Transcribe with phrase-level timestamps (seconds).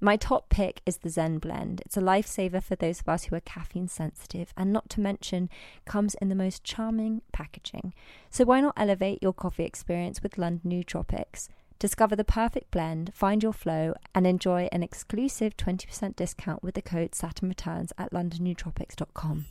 [0.00, 1.80] My top pick is the Zen blend.
[1.86, 5.48] It's a lifesaver for those of us who are caffeine sensitive, and not to mention,
[5.86, 7.94] comes in the most charming packaging.
[8.30, 11.48] So, why not elevate your coffee experience with London Nootropics?
[11.78, 16.82] Discover the perfect blend, find your flow, and enjoy an exclusive 20% discount with the
[16.82, 19.46] code Saturn Returns at londonnootropics.com.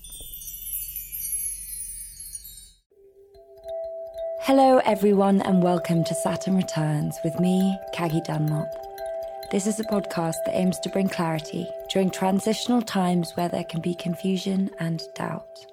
[4.42, 8.95] Hello, everyone, and welcome to Saturn Returns with me, Caggie Dunlop.
[9.52, 13.80] This is a podcast that aims to bring clarity during transitional times where there can
[13.80, 15.68] be confusion and doubt.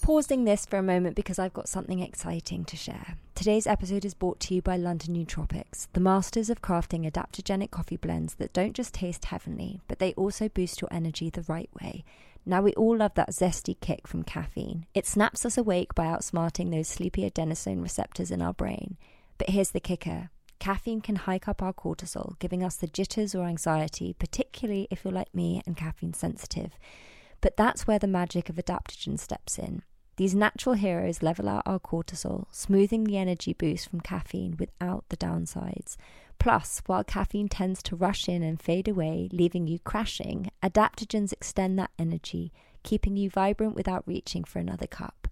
[0.00, 3.18] Pausing this for a moment because I've got something exciting to share.
[3.34, 7.98] Today's episode is brought to you by London Nootropics, the masters of crafting adaptogenic coffee
[7.98, 12.02] blends that don't just taste heavenly, but they also boost your energy the right way.
[12.46, 14.86] Now, we all love that zesty kick from caffeine.
[14.94, 18.96] It snaps us awake by outsmarting those sleepy adenosine receptors in our brain.
[19.38, 23.46] But here's the kicker caffeine can hike up our cortisol, giving us the jitters or
[23.46, 26.72] anxiety, particularly if you're like me and caffeine sensitive.
[27.40, 29.82] But that's where the magic of adaptogen steps in.
[30.16, 35.16] These natural heroes level out our cortisol, smoothing the energy boost from caffeine without the
[35.16, 35.96] downsides.
[36.40, 41.78] Plus, while caffeine tends to rush in and fade away, leaving you crashing, adaptogens extend
[41.78, 42.52] that energy,
[42.82, 45.28] keeping you vibrant without reaching for another cup.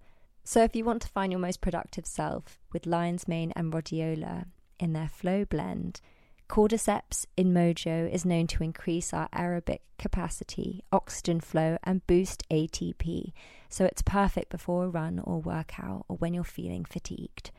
[0.49, 4.45] So, if you want to find your most productive self with lion's mane and rhodiola
[4.79, 5.99] in their flow blend,
[6.47, 13.33] Cordyceps in Mojo is known to increase our aerobic capacity, oxygen flow, and boost ATP.
[13.67, 17.51] So, it's perfect before a run or workout or when you're feeling fatigued.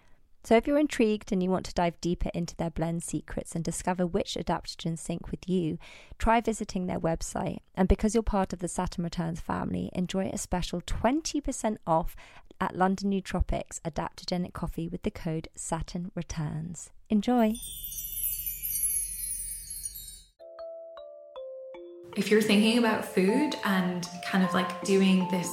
[0.45, 3.63] So, if you're intrigued and you want to dive deeper into their blend secrets and
[3.63, 5.77] discover which adaptogens sync with you,
[6.17, 7.59] try visiting their website.
[7.75, 12.17] And because you're part of the Saturn Returns family, enjoy a special 20% off
[12.61, 16.91] at London Nootropics adaptogenic coffee with the code Saturn Returns.
[17.11, 17.55] Enjoy!
[22.17, 25.49] If you're thinking about food and kind of like doing this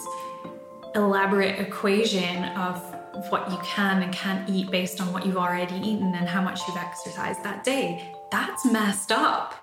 [0.95, 2.81] elaborate equation of
[3.29, 6.61] what you can and can't eat based on what you've already eaten and how much
[6.67, 9.53] you've exercised that day, that's messed up.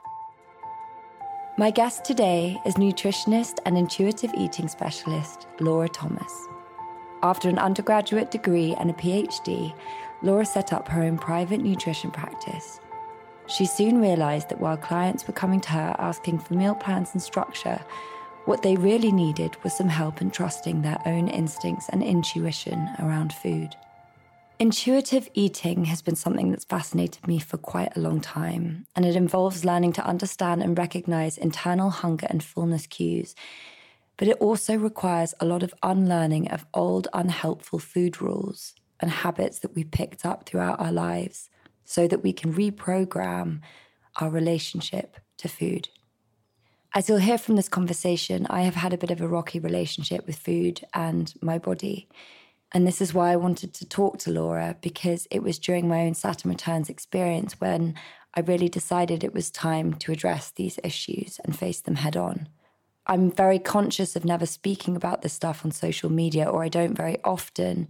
[1.59, 6.33] My guest today is nutritionist and intuitive eating specialist Laura Thomas.
[7.25, 9.73] After an undergraduate degree and a PhD,
[10.23, 12.81] Laura set up her own private nutrition practice.
[13.47, 17.23] She soon realized that while clients were coming to her asking for meal plans and
[17.23, 17.81] structure,
[18.45, 23.33] what they really needed was some help in trusting their own instincts and intuition around
[23.33, 23.77] food.
[24.59, 29.17] Intuitive eating has been something that's fascinated me for quite a long time, and it
[29.17, 33.35] involves learning to understand and recognize internal hunger and fullness cues
[34.23, 39.59] but it also requires a lot of unlearning of old, unhelpful food rules and habits
[39.59, 41.51] that we picked up throughout our lives
[41.85, 43.59] so that we can reprogram
[44.21, 45.89] our relationship to food.
[46.95, 50.25] As you'll hear from this conversation, I have had a bit of a rocky relationship
[50.25, 52.09] with food and my body.
[52.71, 56.03] And this is why I wanted to talk to Laura because it was during my
[56.03, 57.97] own Saturn Returns experience when
[58.35, 62.47] I really decided it was time to address these issues and face them head on.
[63.07, 66.97] I'm very conscious of never speaking about this stuff on social media, or I don't
[66.97, 67.89] very often,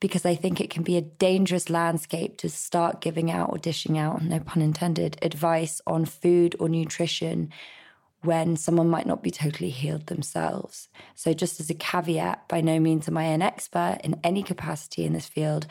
[0.00, 3.98] because I think it can be a dangerous landscape to start giving out or dishing
[3.98, 7.52] out, no pun intended, advice on food or nutrition
[8.22, 10.88] when someone might not be totally healed themselves.
[11.14, 15.04] So, just as a caveat, by no means am I an expert in any capacity
[15.04, 15.66] in this field,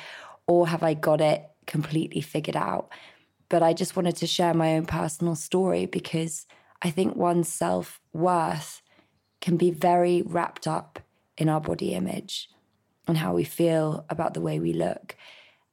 [0.48, 2.90] or have I got it completely figured out.
[3.50, 6.46] But I just wanted to share my own personal story because
[6.86, 8.84] I think one's self worth
[9.42, 11.00] can be very wrapped up
[11.36, 12.48] in our body image
[13.08, 15.16] and how we feel about the way we look.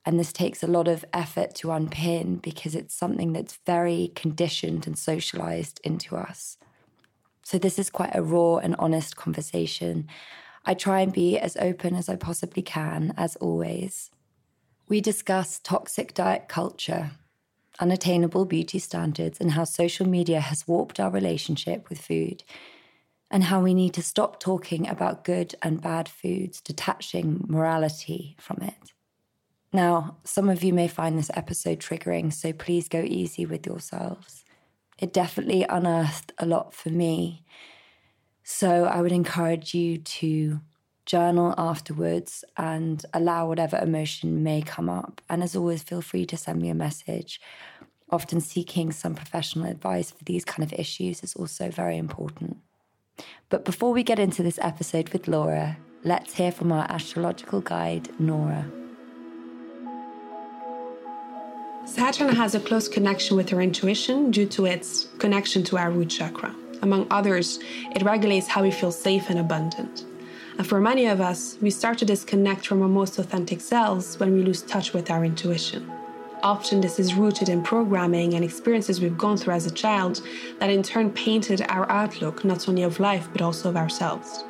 [0.07, 4.87] And this takes a lot of effort to unpin because it's something that's very conditioned
[4.87, 6.57] and socialized into us.
[7.43, 10.09] So, this is quite a raw and honest conversation.
[10.65, 14.11] I try and be as open as I possibly can, as always.
[14.89, 17.11] We discuss toxic diet culture,
[17.81, 22.45] unattainable beauty standards, and how social media has warped our relationship with food,
[23.31, 28.59] and how we need to stop talking about good and bad foods, detaching morality from
[28.63, 28.93] it.
[29.73, 34.45] Now, some of you may find this episode triggering, so please go easy with yourselves.
[34.99, 37.45] It definitely unearthed a lot for me.
[38.45, 40.61] So I would encourage you to
[41.07, 45.21] journal afterwards and allow whatever emotion may come up.
[45.29, 47.41] And as always, feel free to send me a message.
[48.11, 52.59] Often seeking some professional advice for these kind of issues is also very important.
[53.49, 58.09] But before we get into this episode with Laura, let's hear from our astrological guide,
[58.19, 58.67] Nora.
[61.85, 66.11] Saturn has a close connection with our intuition due to its connection to our root
[66.11, 66.55] chakra.
[66.81, 67.59] Among others,
[67.95, 70.05] it regulates how we feel safe and abundant.
[70.59, 74.35] And for many of us, we start to disconnect from our most authentic selves when
[74.35, 75.91] we lose touch with our intuition.
[76.43, 80.21] Often, this is rooted in programming and experiences we've gone through as a child
[80.59, 84.45] that in turn painted our outlook not only of life but also of ourselves.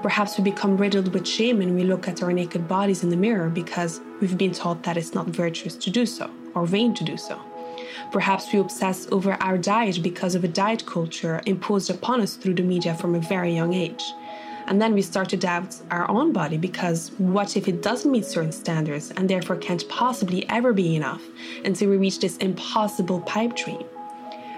[0.00, 3.16] Perhaps we become riddled with shame when we look at our naked bodies in the
[3.16, 7.04] mirror because we've been taught that it's not virtuous to do so or vain to
[7.04, 7.40] do so.
[8.12, 12.54] Perhaps we obsess over our diet because of a diet culture imposed upon us through
[12.54, 14.04] the media from a very young age.
[14.66, 18.24] And then we start to doubt our own body because what if it doesn't meet
[18.24, 21.22] certain standards and therefore can't possibly ever be enough
[21.64, 23.84] until we reach this impossible pipe dream?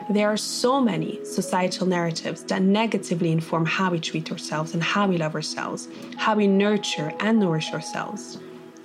[0.08, 5.08] There are so many societal narratives that negatively inform how we treat ourselves and how
[5.08, 8.38] we love ourselves, how we nurture and nourish ourselves.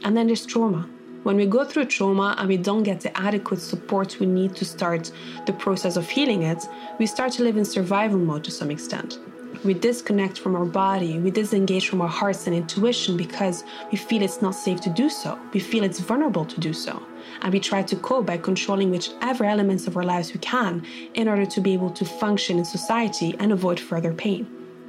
[0.03, 0.89] And then there's trauma.
[1.21, 4.65] When we go through trauma and we don't get the adequate support we need to
[4.65, 5.12] start
[5.45, 6.65] the process of healing it,
[6.97, 9.19] we start to live in survival mode to some extent
[9.63, 14.23] we disconnect from our body, we disengage from our hearts and intuition because we feel
[14.23, 15.37] it's not safe to do so.
[15.53, 17.01] We feel it's vulnerable to do so.
[17.41, 21.27] And we try to cope by controlling whichever elements of our lives we can in
[21.27, 24.47] order to be able to function in society and avoid further pain.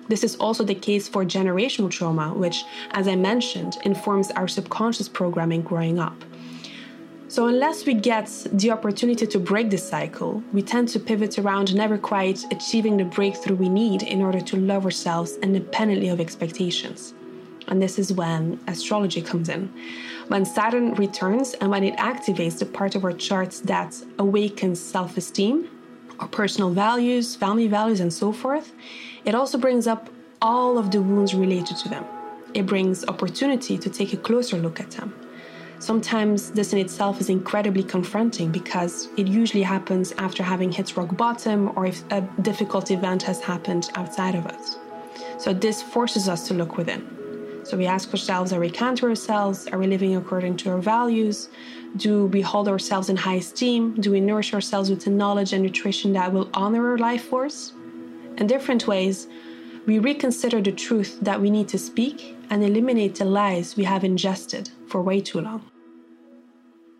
[0.09, 5.09] This is also the case for generational trauma, which, as I mentioned, informs our subconscious
[5.09, 6.25] programming growing up.
[7.33, 11.75] So, unless we get the opportunity to break this cycle, we tend to pivot around
[11.75, 17.15] never quite achieving the breakthrough we need in order to love ourselves independently of expectations.
[17.69, 19.73] And this is when astrology comes in.
[20.29, 25.17] When Saturn returns and when it activates the part of our charts that awakens self
[25.17, 25.71] esteem,
[26.21, 28.75] our personal values, family values, and so forth,
[29.25, 30.11] it also brings up
[30.43, 32.05] all of the wounds related to them.
[32.53, 35.15] It brings opportunity to take a closer look at them.
[35.83, 41.17] Sometimes this in itself is incredibly confronting because it usually happens after having hit rock
[41.17, 44.79] bottom or if a difficult event has happened outside of us.
[45.39, 47.65] So this forces us to look within.
[47.65, 49.67] So we ask ourselves are we kind to ourselves?
[49.67, 51.49] Are we living according to our values?
[51.97, 54.01] Do we hold ourselves in high esteem?
[54.01, 57.73] Do we nourish ourselves with the knowledge and nutrition that will honor our life force?
[58.37, 59.27] In different ways,
[59.87, 64.05] we reconsider the truth that we need to speak and eliminate the lies we have
[64.05, 65.72] ingested for way too long.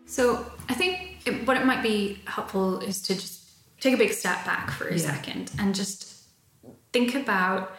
[0.05, 4.13] So I think it, what it might be helpful is to just take a big
[4.13, 4.97] step back for a yeah.
[4.97, 6.23] second and just
[6.91, 7.75] think about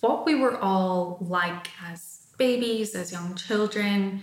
[0.00, 4.22] what we were all like as babies, as young children.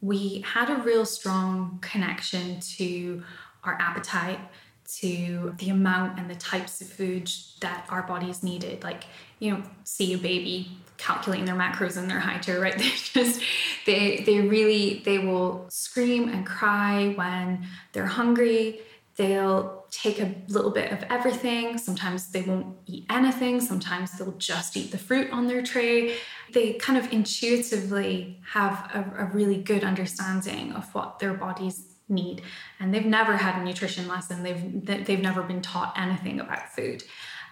[0.00, 3.22] We had a real strong connection to
[3.62, 4.40] our appetite,
[4.96, 8.82] to the amount and the types of food that our bodies needed.
[8.82, 9.04] Like,
[9.38, 10.72] you know, see a baby
[11.02, 12.74] calculating their macros and their HIITR, right?
[12.82, 13.40] They just
[13.86, 18.80] they they really they will scream and cry when they're hungry.
[19.16, 21.76] They'll take a little bit of everything.
[21.76, 23.60] Sometimes they won't eat anything.
[23.60, 26.14] Sometimes they'll just eat the fruit on their tray.
[26.52, 32.42] They kind of intuitively have a, a really good understanding of what their bodies need
[32.78, 37.02] and they've never had a nutrition lesson they've they've never been taught anything about food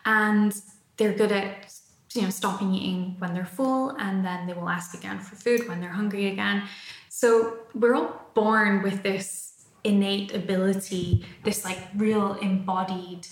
[0.04, 0.60] and
[0.98, 1.72] they're good at
[2.14, 5.68] you know stopping eating when they're full and then they will ask again for food
[5.68, 6.64] when they're hungry again.
[7.08, 13.26] So we're all born with this innate ability this like real embodied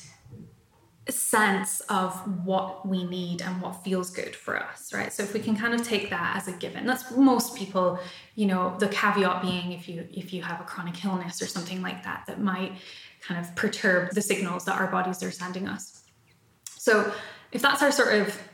[1.11, 2.13] sense of
[2.45, 5.13] what we need and what feels good for us right?
[5.13, 7.99] So if we can kind of take that as a given that's most people
[8.35, 11.83] you know the caveat being if you if you have a chronic illness or something
[11.83, 12.73] like that that might
[13.21, 16.05] kind of perturb the signals that our bodies are sending us.
[16.67, 17.13] So
[17.53, 18.48] if that's our sort of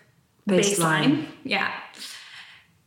[0.48, 0.78] baseline.
[0.78, 1.26] baseline.
[1.44, 1.72] Yeah.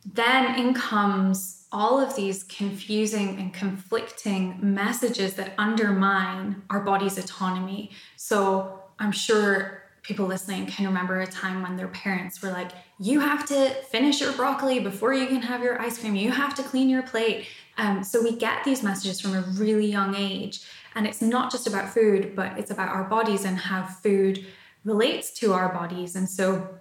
[0.04, 7.90] Then in comes all of these confusing and conflicting messages that undermine our body's autonomy.
[8.16, 13.20] So I'm sure people listening can remember a time when their parents were like, you
[13.20, 16.62] have to finish your broccoli before you can have your ice cream, you have to
[16.62, 17.46] clean your plate.
[17.76, 20.62] Um, so we get these messages from a really young age.
[20.94, 24.46] And it's not just about food, but it's about our bodies and how food
[24.84, 26.16] relates to our bodies.
[26.16, 26.77] And so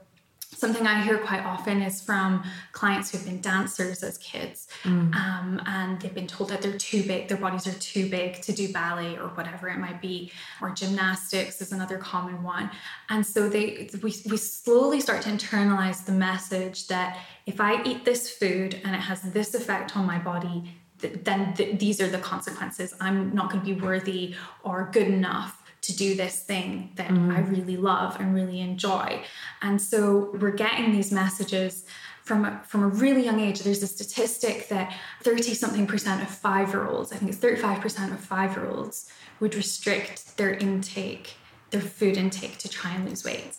[0.58, 5.14] something I hear quite often is from clients who've been dancers as kids, mm.
[5.16, 8.52] um, and they've been told that they're too big, their bodies are too big to
[8.52, 12.70] do ballet or whatever it might be, or gymnastics is another common one.
[13.10, 18.04] And so they we, we slowly start to internalize the message that if I eat
[18.06, 20.64] this food and it has this effect on my body,
[21.00, 22.94] then th- these are the consequences.
[23.00, 27.36] I'm not going to be worthy or good enough to do this thing that mm.
[27.36, 29.24] I really love and really enjoy.
[29.62, 31.86] And so we're getting these messages
[32.24, 33.60] from a, from a really young age.
[33.60, 34.94] There's a statistic that
[35.24, 39.10] 30 something percent of five year olds, I think it's 35% of five year olds,
[39.40, 41.36] would restrict their intake,
[41.70, 43.56] their food intake to try and lose weight.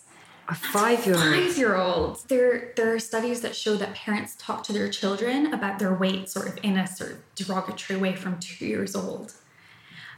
[0.51, 1.25] A five year old.
[1.25, 2.29] Five year old.
[2.29, 6.29] There, there are studies that show that parents talk to their children about their weight
[6.31, 9.35] sort of in a sort of derogatory way from two years old.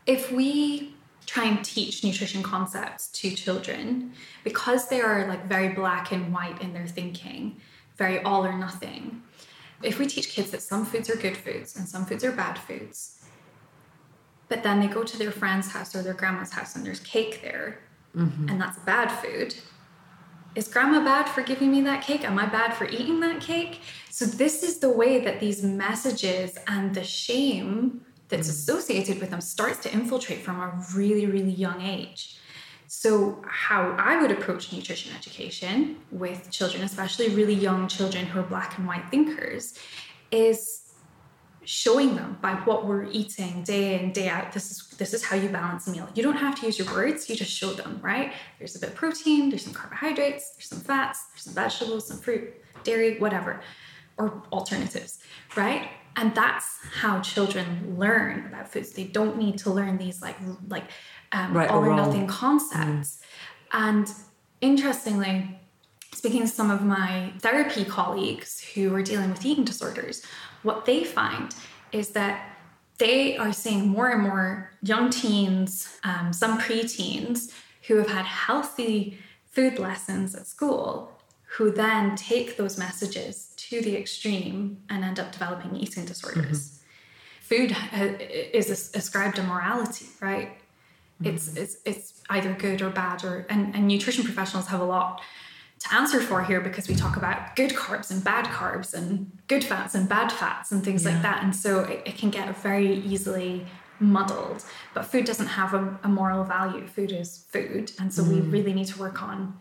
[0.07, 0.95] If we
[1.30, 6.60] try and teach nutrition concepts to children because they are like very black and white
[6.60, 7.56] in their thinking,
[7.96, 9.22] very all or nothing.
[9.80, 12.58] If we teach kids that some foods are good foods and some foods are bad
[12.58, 13.22] foods,
[14.49, 17.42] but then they go to their friend's house or their grandma's house and there's cake
[17.42, 17.78] there,
[18.16, 18.49] mm-hmm.
[18.49, 19.54] and that's bad food.
[20.56, 22.25] Is grandma bad for giving me that cake?
[22.25, 23.82] Am I bad for eating that cake?
[24.10, 28.50] So, this is the way that these messages and the shame that's mm.
[28.50, 32.38] associated with them starts to infiltrate from a really, really young age.
[32.87, 38.44] So, how I would approach nutrition education with children, especially really young children who are
[38.44, 39.78] black and white thinkers,
[40.32, 40.90] is
[41.64, 45.37] showing them by what we're eating day in day out this is this is how
[45.37, 48.00] you balance a meal you don't have to use your words you just show them
[48.02, 52.08] right there's a bit of protein there's some carbohydrates there's some fats there's some vegetables
[52.08, 53.60] some fruit dairy whatever
[54.16, 55.18] or alternatives
[55.54, 60.37] right and that's how children learn about foods they don't need to learn these like
[60.69, 60.85] like
[61.33, 63.19] um, right all or, or nothing concepts mm.
[63.73, 64.12] and
[64.61, 65.59] interestingly
[66.12, 70.25] speaking to some of my therapy colleagues who are dealing with eating disorders
[70.62, 71.55] what they find
[71.93, 72.47] is that
[72.99, 77.52] they are seeing more and more young teens um, some preteens
[77.87, 79.19] who have had healthy
[79.50, 81.20] food lessons at school
[81.57, 86.69] who then take those messages to the extreme and end up developing eating disorders.
[86.69, 86.76] Mm-hmm.
[87.40, 87.76] Food
[88.54, 90.50] is ascribed a morality, right?
[91.21, 91.35] Mm-hmm.
[91.35, 95.23] It's, it's it's either good or bad, or and, and nutrition professionals have a lot
[95.80, 99.64] to answer for here because we talk about good carbs and bad carbs and good
[99.64, 101.12] fats and bad fats and things yeah.
[101.12, 103.66] like that, and so it, it, can get very easily
[103.99, 104.64] muddled.
[104.95, 106.87] But food doesn't have a, a moral value.
[106.87, 108.28] Food is food, and so mm.
[108.28, 109.59] we really need to work on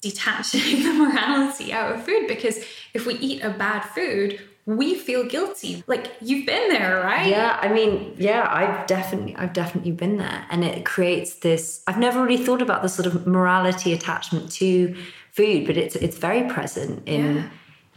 [0.00, 2.58] detaching the morality out of food because
[2.94, 5.82] if we eat a bad food we feel guilty.
[5.86, 7.26] Like you've been there right?
[7.26, 10.44] Yeah i mean yeah i've definitely i've definitely been there.
[10.50, 14.94] And it creates this i've never really thought about the sort of morality attachment to
[15.32, 17.48] food but it's it's very present in yeah.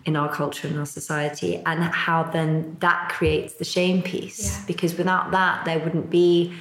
[0.06, 4.58] in our culture and our society and how then that creates the shame piece.
[4.58, 4.64] Yeah.
[4.66, 6.54] because without that there wouldn't be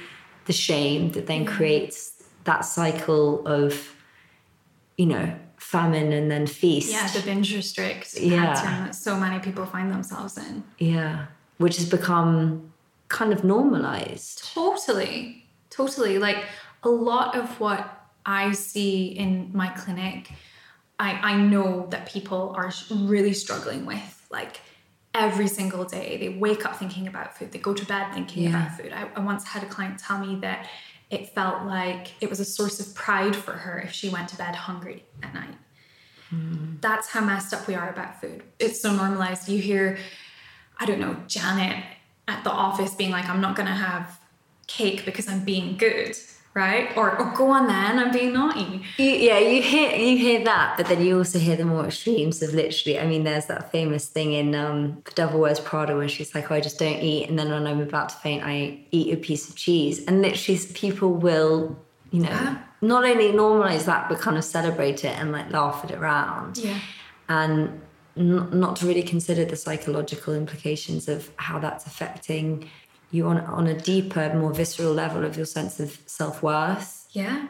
[0.45, 3.95] the shame that then creates that cycle of
[5.01, 6.91] you know, famine and then feast.
[6.91, 8.53] Yeah, the binge restrict yeah.
[8.53, 10.63] pattern that so many people find themselves in.
[10.77, 11.25] Yeah,
[11.57, 12.71] which has become
[13.07, 14.53] kind of normalized.
[14.53, 16.19] Totally, totally.
[16.19, 16.45] Like
[16.83, 17.81] a lot of what
[18.27, 20.29] I see in my clinic,
[20.99, 24.27] I, I know that people are really struggling with.
[24.29, 24.61] Like
[25.15, 28.49] every single day, they wake up thinking about food, they go to bed thinking yeah.
[28.49, 28.93] about food.
[28.93, 30.67] I, I once had a client tell me that
[31.11, 34.37] it felt like it was a source of pride for her if she went to
[34.37, 35.55] bed hungry at night.
[36.33, 36.79] Mm.
[36.79, 38.43] That's how messed up we are about food.
[38.57, 39.49] It's so normalized.
[39.49, 39.97] You hear,
[40.79, 41.83] I don't know, Janet
[42.29, 44.19] at the office being like, I'm not going to have
[44.67, 46.15] cake because I'm being good
[46.53, 46.95] right?
[46.97, 48.81] Or, or go on then, I'm being naughty.
[48.97, 52.41] You, yeah, you hear you hear that, but then you also hear the more extremes
[52.41, 52.99] of literally.
[52.99, 56.51] I mean, there's that famous thing in um, The Devil Wears Prada where she's like,
[56.51, 59.17] oh, I just don't eat, and then when I'm about to faint, I eat a
[59.17, 61.79] piece of cheese, and literally people will,
[62.11, 62.61] you know, yeah.
[62.81, 66.57] not only normalize that but kind of celebrate it and like laugh it around.
[66.57, 66.79] Yeah,
[67.29, 67.81] and.
[68.17, 72.69] not to really consider the psychological implications of how that's affecting
[73.11, 77.07] you on on a deeper, more visceral level of your sense of self worth.
[77.11, 77.47] Yeah,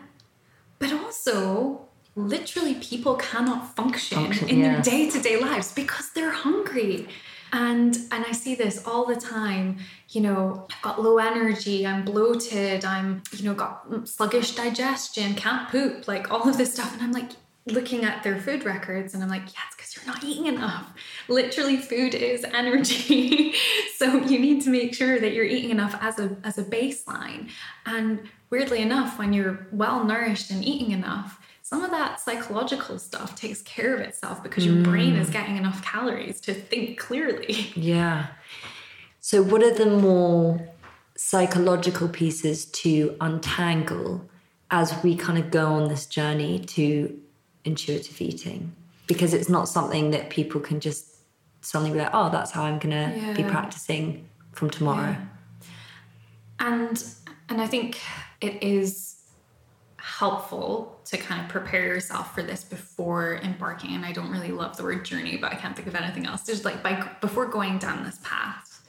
[0.79, 4.73] but also literally people cannot function, function in yeah.
[4.73, 7.07] their day to day lives because they're hungry.
[7.53, 9.77] And and I see this all the time.
[10.09, 15.69] You know, I've got low energy, I'm bloated, I'm, you know, got sluggish digestion, can't
[15.69, 16.93] poop, like all of this stuff.
[16.93, 17.31] And I'm like
[17.65, 20.93] looking at their food records and I'm like, yeah, it's you're not eating enough.
[21.27, 23.53] Literally, food is energy.
[23.95, 27.49] so you need to make sure that you're eating enough as a as a baseline.
[27.85, 33.35] And weirdly enough, when you're well nourished and eating enough, some of that psychological stuff
[33.35, 34.83] takes care of itself because your mm.
[34.83, 35.33] brain is mm.
[35.33, 37.71] getting enough calories to think clearly.
[37.75, 38.27] Yeah.
[39.23, 40.67] So, what are the more
[41.15, 44.27] psychological pieces to untangle
[44.71, 47.21] as we kind of go on this journey to
[47.63, 48.75] intuitive eating?
[49.11, 51.17] Because it's not something that people can just
[51.61, 53.33] suddenly be like, oh, that's how I'm going to yeah.
[53.33, 55.11] be practicing from tomorrow.
[55.11, 55.25] Yeah.
[56.59, 57.03] And
[57.49, 57.99] and I think
[58.39, 59.21] it is
[59.97, 64.75] helpful to kind of prepare yourself for this before embarking and i don't really love
[64.75, 67.77] the word journey but i can't think of anything else there's like by before going
[67.77, 68.81] down this path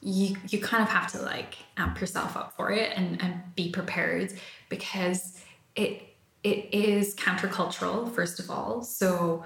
[0.00, 3.70] you you kind of have to like amp yourself up for it and and be
[3.70, 4.32] prepared
[4.68, 5.42] because
[5.74, 6.05] it
[6.46, 8.82] it is countercultural first of all.
[8.82, 9.44] So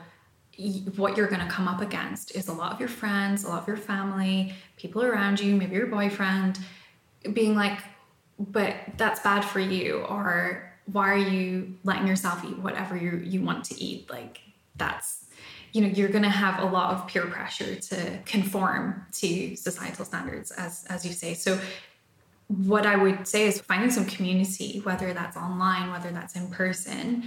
[0.97, 3.62] what you're going to come up against is a lot of your friends a lot
[3.62, 6.59] of your family people around you maybe your boyfriend
[7.33, 7.78] being like
[8.38, 13.42] but that's bad for you or why are you letting yourself eat whatever you you
[13.42, 14.11] want to eat?
[14.11, 14.40] Like
[14.76, 15.25] that's
[15.73, 20.04] you know you're going to have a lot of peer pressure to conform to societal
[20.04, 21.35] standards as as you say.
[21.35, 21.61] So
[22.50, 27.25] what i would say is finding some community whether that's online whether that's in person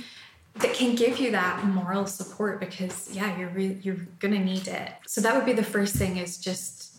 [0.56, 4.92] that can give you that moral support because yeah you're re- you're to need it
[5.08, 6.94] so that would be the first thing is just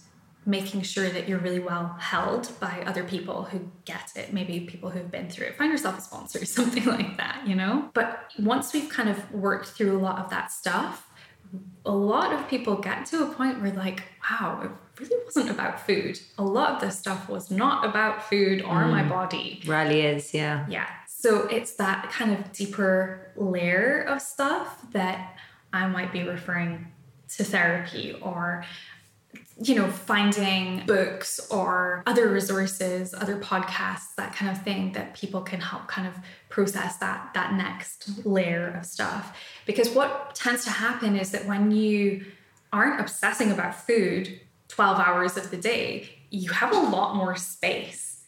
[0.47, 4.91] making sure that you're really well held by other people who get it, maybe people
[4.91, 5.57] who've been through it.
[5.57, 7.91] Find yourself a sponsor, something like that, you know?
[7.95, 11.09] But once we've kind of worked through a lot of that stuff,
[11.87, 16.21] a lot of people get to a point where, like, wow, really wasn't about food.
[16.39, 18.91] A lot of this stuff was not about food or mm.
[18.91, 19.63] my body.
[19.67, 20.67] Rarely is, yeah.
[20.69, 20.89] Yeah.
[21.07, 25.37] So it's that kind of deeper layer of stuff that
[25.73, 26.87] I might be referring
[27.37, 28.65] to therapy or
[29.63, 35.41] you know, finding books or other resources, other podcasts, that kind of thing that people
[35.43, 36.15] can help kind of
[36.49, 39.37] process that that next layer of stuff.
[39.65, 42.25] Because what tends to happen is that when you
[42.73, 44.41] aren't obsessing about food
[44.75, 48.23] 12 hours of the day, you have a lot more space.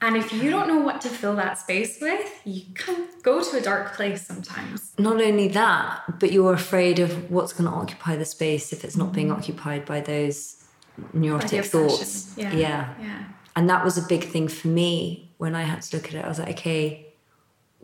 [0.00, 3.56] And if you don't know what to fill that space with, you can go to
[3.56, 4.92] a dark place sometimes.
[4.98, 8.96] Not only that, but you're afraid of what's going to occupy the space if it's
[8.96, 9.38] not being mm-hmm.
[9.38, 10.64] occupied by those
[11.12, 12.34] neurotic thoughts.
[12.36, 12.52] Yeah.
[12.52, 12.94] yeah.
[13.00, 13.24] Yeah.
[13.54, 16.24] And that was a big thing for me when I had to look at it.
[16.24, 17.06] I was like, okay,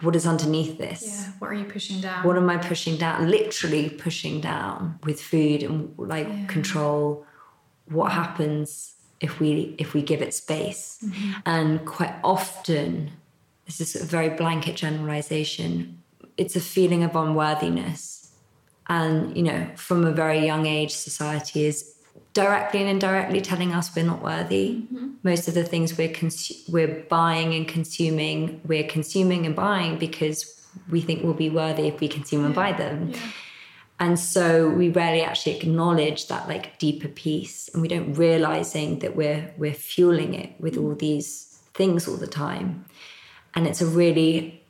[0.02, 1.04] what is underneath this?
[1.06, 1.32] Yeah.
[1.38, 2.26] What are you pushing down?
[2.26, 3.30] What am I pushing down?
[3.30, 6.46] Literally pushing down with food and like yeah.
[6.46, 7.26] control.
[7.90, 10.98] What happens if we if we give it space?
[11.04, 11.32] Mm-hmm.
[11.46, 13.12] And quite often,
[13.66, 16.02] this is a very blanket generalization.
[16.36, 18.32] It's a feeling of unworthiness.
[18.88, 21.94] And you know, from a very young age, society is
[22.32, 24.82] directly and indirectly telling us we're not worthy.
[24.82, 25.08] Mm-hmm.
[25.22, 30.58] Most of the things we're consu- we're buying and consuming, we're consuming and buying because
[30.88, 33.10] we think we'll be worthy if we consume and buy them.
[33.10, 33.20] Yeah.
[34.00, 39.16] And so we rarely actually acknowledge that like deeper piece, and we don't realizing that
[39.16, 42.84] we're we're fueling it with all these things all the time,
[43.54, 44.62] and it's a really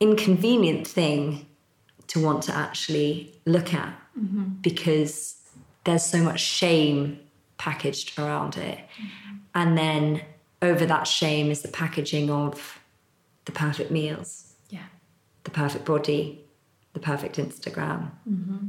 [0.00, 1.46] inconvenient thing
[2.08, 4.44] to want to actually look at mm-hmm.
[4.60, 5.36] because
[5.84, 7.20] there's so much shame
[7.58, 8.78] packaged around it.
[8.78, 9.36] Mm-hmm.
[9.54, 10.22] And then
[10.60, 12.80] over that shame is the packaging of
[13.44, 14.86] the perfect meals, yeah,
[15.44, 16.41] the perfect body,
[16.92, 18.10] the perfect Instagram.
[18.28, 18.68] Mm-hmm.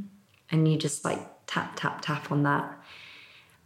[0.50, 2.78] And you just like tap, tap, tap on that.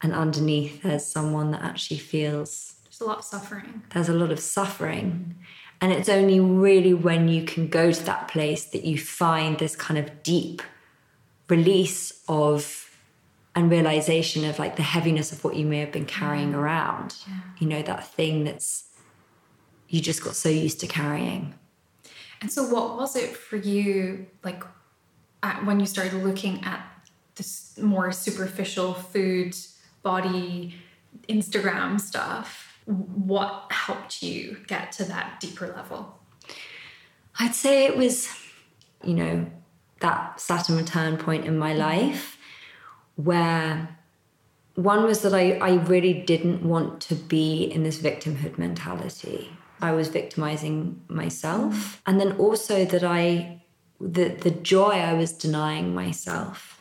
[0.00, 3.82] And underneath, there's someone that actually feels there's a lot of suffering.
[3.92, 5.36] There's a lot of suffering.
[5.80, 9.76] And it's only really when you can go to that place that you find this
[9.76, 10.62] kind of deep
[11.48, 12.84] release of
[13.54, 17.16] and realization of like the heaviness of what you may have been carrying around.
[17.26, 17.34] Yeah.
[17.58, 18.84] You know, that thing that's
[19.88, 21.54] you just got so used to carrying.
[22.40, 24.62] And so, what was it for you, like,
[25.42, 26.84] at, when you started looking at
[27.34, 29.56] this more superficial food,
[30.02, 30.74] body,
[31.28, 32.80] Instagram stuff?
[32.86, 36.18] What helped you get to that deeper level?
[37.38, 38.28] I'd say it was,
[39.04, 39.50] you know,
[40.00, 41.80] that Saturn return point in my mm-hmm.
[41.80, 42.38] life
[43.16, 43.96] where
[44.74, 49.50] one was that I, I really didn't want to be in this victimhood mentality.
[49.80, 52.02] I was victimizing myself.
[52.06, 53.62] And then also that I,
[54.00, 56.78] the, the joy I was denying myself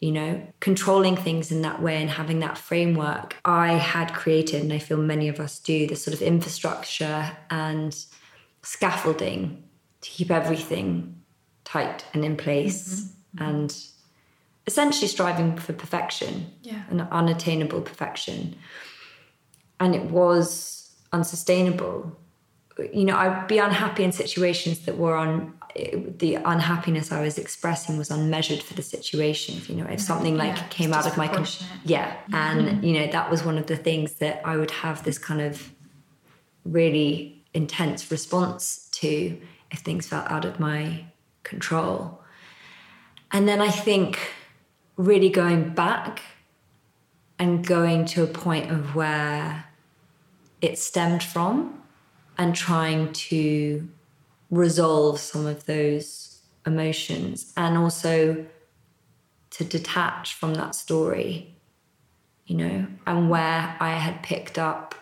[0.00, 4.72] you know, controlling things in that way and having that framework, I had created, and
[4.72, 7.94] I feel many of us do, this sort of infrastructure and
[8.62, 9.62] scaffolding
[10.00, 11.20] to keep everything
[11.64, 13.44] tight and in place mm-hmm.
[13.44, 13.84] and
[14.66, 16.82] essentially striving for perfection, yeah.
[16.88, 18.56] an unattainable perfection.
[19.78, 22.16] And it was unsustainable.
[22.92, 27.96] You know, I'd be unhappy in situations that were on the unhappiness I was expressing
[27.96, 29.60] was unmeasured for the situation.
[29.68, 32.34] You know, if something like yeah, came out of my control, yeah, mm-hmm.
[32.34, 35.40] and you know that was one of the things that I would have this kind
[35.40, 35.72] of
[36.64, 39.38] really intense response to
[39.70, 41.04] if things felt out of my
[41.42, 42.20] control.
[43.32, 44.18] And then I think
[44.96, 46.20] really going back
[47.38, 49.64] and going to a point of where
[50.60, 51.79] it stemmed from
[52.40, 53.86] and trying to
[54.50, 58.46] resolve some of those emotions and also
[59.50, 61.54] to detach from that story,
[62.46, 64.94] you know, and where I had picked up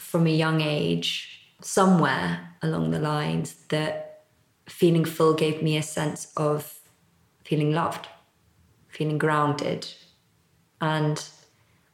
[0.00, 4.24] from a young age, somewhere along the lines, that
[4.68, 6.80] feeling full gave me a sense of
[7.44, 8.08] feeling loved,
[8.88, 9.86] feeling grounded.
[10.80, 11.24] And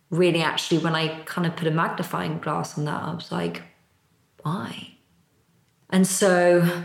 [0.08, 3.62] really, actually, when I kind of put a magnifying glass on that, I was like,
[4.46, 4.92] why?
[5.90, 6.82] And so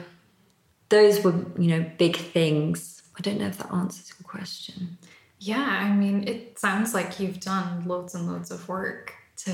[0.90, 3.04] those were, you know, big things.
[3.18, 4.98] I don't know if that answers your question.
[5.40, 9.54] Yeah, I mean, it sounds like you've done loads and loads of work to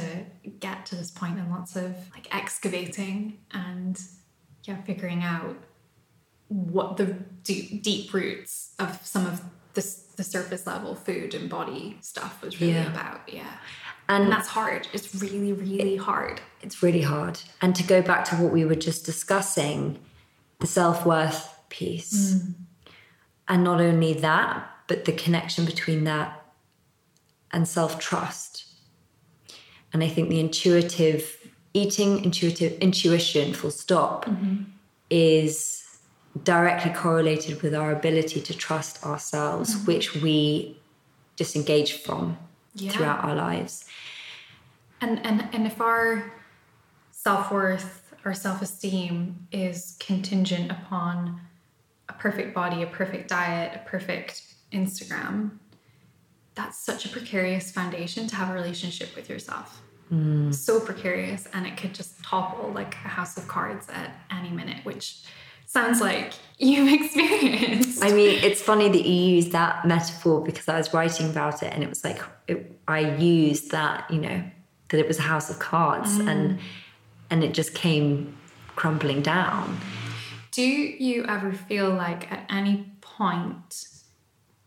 [0.59, 3.99] get to this point and lots of like excavating and
[4.63, 5.57] yeah, figuring out
[6.47, 7.05] what the
[7.43, 9.41] deep, deep roots of some of
[9.73, 12.91] this the surface level food and body stuff was really yeah.
[12.91, 13.21] about.
[13.31, 13.53] Yeah.
[14.09, 14.87] And, and, that's hard.
[14.93, 16.41] It's really, really it, hard.
[16.61, 17.39] It's really hard.
[17.61, 19.99] And to go back to what we were just discussing,
[20.59, 22.35] the self worth piece.
[22.35, 22.53] Mm.
[23.49, 26.45] And not only that, but the connection between that
[27.51, 28.65] and self trust.
[29.93, 31.37] And I think the intuitive
[31.73, 34.63] eating, intuitive intuition, full stop, mm-hmm.
[35.09, 35.99] is
[36.43, 39.85] directly correlated with our ability to trust ourselves, mm-hmm.
[39.85, 40.77] which we
[41.35, 42.37] disengage from
[42.75, 42.91] yeah.
[42.91, 43.86] throughout our lives.
[45.01, 46.31] And and and if our
[47.11, 51.41] self-worth or self-esteem is contingent upon
[52.09, 55.51] a perfect body, a perfect diet, a perfect Instagram,
[56.55, 59.81] that's such a precarious foundation to have a relationship with yourself.
[60.11, 60.53] Mm.
[60.53, 64.83] So precarious, and it could just topple like a house of cards at any minute,
[64.85, 65.23] which
[65.65, 68.03] sounds like you've experienced.
[68.03, 71.73] I mean, it's funny that you use that metaphor because I was writing about it
[71.73, 74.43] and it was like, it, I used that, you know,
[74.89, 76.27] that it was a house of cards mm.
[76.29, 76.59] and
[77.29, 78.37] and it just came
[78.75, 79.77] crumbling down.
[80.51, 83.87] Do you ever feel like at any point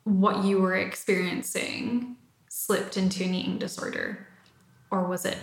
[0.05, 2.17] what you were experiencing
[2.49, 4.27] slipped into an eating disorder?
[4.91, 5.39] Or was it?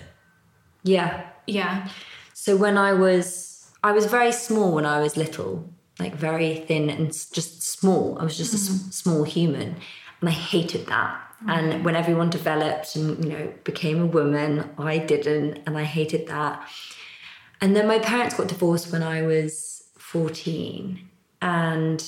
[0.84, 1.26] Yeah.
[1.48, 1.90] Yeah.
[2.34, 6.90] So when I was I was very small when I was little, like very thin
[6.90, 8.18] and just small.
[8.20, 8.90] I was just mm-hmm.
[8.90, 9.76] a small human,
[10.20, 11.27] and I hated that.
[11.46, 16.28] And when everyone developed and you know became a woman, I didn't, and I hated
[16.28, 16.68] that.
[17.62, 21.10] And then my parents got divorced when I was fourteen,
[21.42, 22.04] and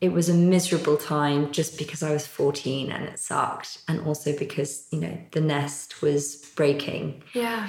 [0.00, 3.82] it was a miserable time just because I was 14 and it sucked.
[3.88, 7.22] And also because, you know, the nest was breaking.
[7.34, 7.68] Yeah.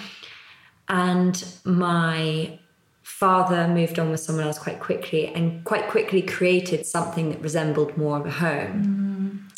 [0.88, 2.60] And my
[3.02, 7.98] father moved on with someone else quite quickly and quite quickly created something that resembled
[7.98, 8.84] more of a home.
[8.84, 9.49] Mm-hmm.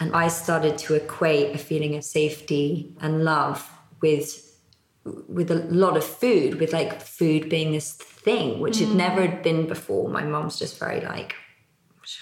[0.00, 3.68] And I started to equate a feeling of safety and love
[4.00, 4.44] with
[5.26, 8.88] with a lot of food, with like food being this thing, which mm.
[8.88, 10.08] had never been before.
[10.08, 11.34] My mom's just very like,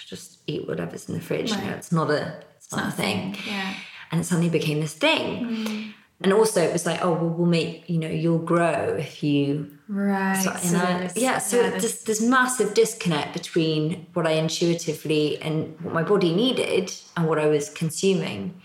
[0.06, 1.50] just eat whatever's in the fridge.
[1.50, 1.64] Right.
[1.64, 3.36] You know, it's not a it's not, a thing.
[3.46, 3.74] Yeah.
[4.12, 5.44] And it suddenly became this thing.
[5.44, 9.22] Mm and also it was like oh well we'll make you know you'll grow if
[9.22, 14.32] you right so, so I, yeah so yeah, there's this massive disconnect between what i
[14.32, 18.60] intuitively and what my body needed and what i was consuming.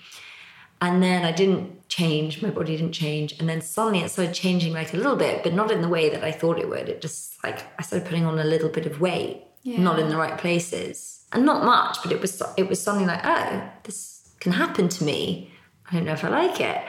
[0.84, 3.38] And then i didn't change my body didn't change.
[3.40, 6.10] And then suddenly it started changing like a little bit but not in the way
[6.10, 6.90] that i thought it would.
[6.90, 9.80] It just like i started putting on a little bit of weight yeah.
[9.80, 11.26] not in the right places.
[11.34, 15.04] And not much but it was it was something like oh this can happen to
[15.04, 15.52] me.
[15.90, 16.82] I don't know if i like it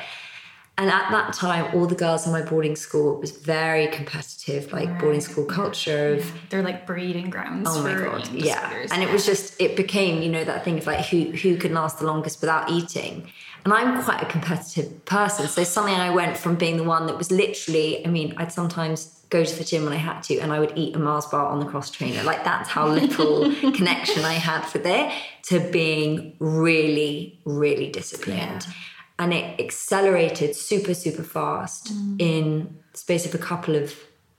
[0.79, 4.73] And at that time, all the girls in my boarding school it was very competitive,
[4.73, 8.87] like boarding school culture of They're like breeding grounds oh my for god, yeah.
[8.91, 11.75] And it was just it became you know that thing of like who who can
[11.75, 13.31] last the longest without eating.
[13.65, 17.17] And I'm quite a competitive person, so suddenly I went from being the one that
[17.19, 18.05] was literally.
[18.05, 20.73] I mean, I'd sometimes go to the gym when I had to, and I would
[20.75, 22.23] eat a Mars bar on the cross trainer.
[22.25, 25.13] Like that's how little connection I had for there
[25.45, 28.67] to being really, really disciplined.
[28.67, 28.73] Yeah.
[29.18, 32.16] And it accelerated super, super fast mm.
[32.18, 33.94] in the space of a couple of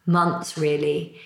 [0.05, 1.19] months, really.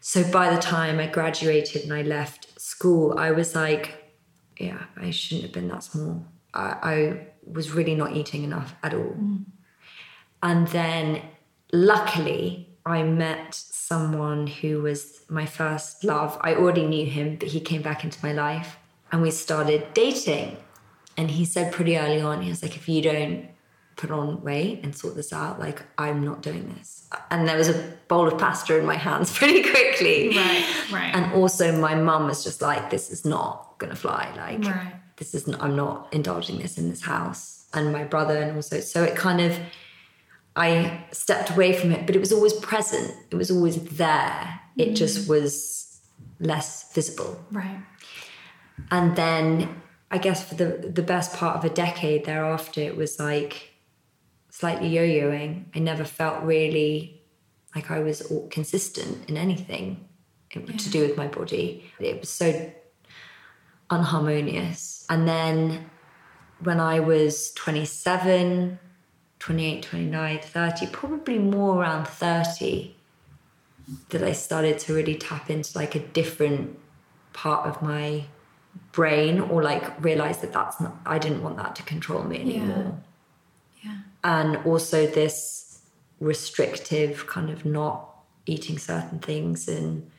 [0.00, 4.14] So by the time I graduated and I left school, I was like,
[4.58, 6.24] yeah, I shouldn't have been that small.
[6.54, 9.16] I, I was really not eating enough at all.
[9.18, 9.44] Mm.
[10.42, 11.22] And then
[11.72, 16.38] luckily, I met someone who was my first love.
[16.40, 18.76] I already knew him, but he came back into my life
[19.12, 20.56] and we started dating.
[21.18, 23.48] And he said pretty early on, he was like, if you don't
[23.96, 27.08] put on weight and sort this out, like, I'm not doing this.
[27.32, 30.28] And there was a bowl of pasta in my hands pretty quickly.
[30.28, 31.14] Right, right.
[31.14, 34.32] And also, my mum was just like, this is not going to fly.
[34.36, 34.94] Like, Right.
[35.16, 37.66] this is not, I'm not indulging this in this house.
[37.74, 39.58] And my brother, and also, so it kind of,
[40.54, 43.12] I stepped away from it, but it was always present.
[43.32, 44.60] It was always there.
[44.76, 44.96] It mm.
[44.96, 46.00] just was
[46.38, 47.44] less visible.
[47.50, 47.80] right.
[48.92, 53.18] And then I guess for the the best part of a decade thereafter, it was
[53.18, 53.70] like
[54.50, 55.64] slightly yo-yoing.
[55.74, 57.22] I never felt really
[57.74, 60.08] like I was all consistent in anything
[60.50, 61.84] to do with my body.
[62.00, 62.72] It was so
[63.90, 65.04] unharmonious.
[65.10, 65.90] And then
[66.60, 68.78] when I was 27,
[69.38, 72.96] 28, 29, 30, probably more around 30,
[74.10, 76.78] that I started to really tap into like a different
[77.32, 78.24] part of my
[78.98, 82.98] brain or like realize that that's not, I didn't want that to control me anymore.
[83.84, 83.98] Yeah.
[84.24, 85.82] And also this
[86.18, 87.96] restrictive kind of not
[88.46, 90.10] eating certain things and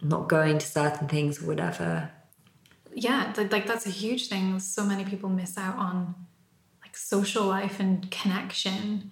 [0.00, 2.10] not going to certain things or whatever.
[2.94, 6.14] yeah like, that's a huge thing so many people miss out on
[6.82, 9.10] like social life and connection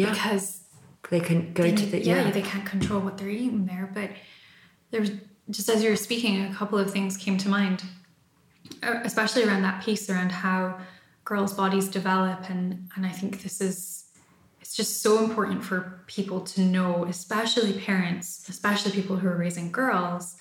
[0.00, 0.10] Yeah.
[0.10, 0.46] because
[1.10, 2.30] They can go to the, yeah, yeah.
[2.30, 4.10] they can't control what they're eating there but
[4.92, 5.10] there's
[5.56, 7.78] just as you were speaking a couple of things came to mind
[8.82, 10.78] Uh, especially around that piece around how
[11.24, 14.04] girls bodies develop and and i think this is
[14.60, 19.70] it's just so important for people to know especially parents especially people who are raising
[19.70, 20.36] girls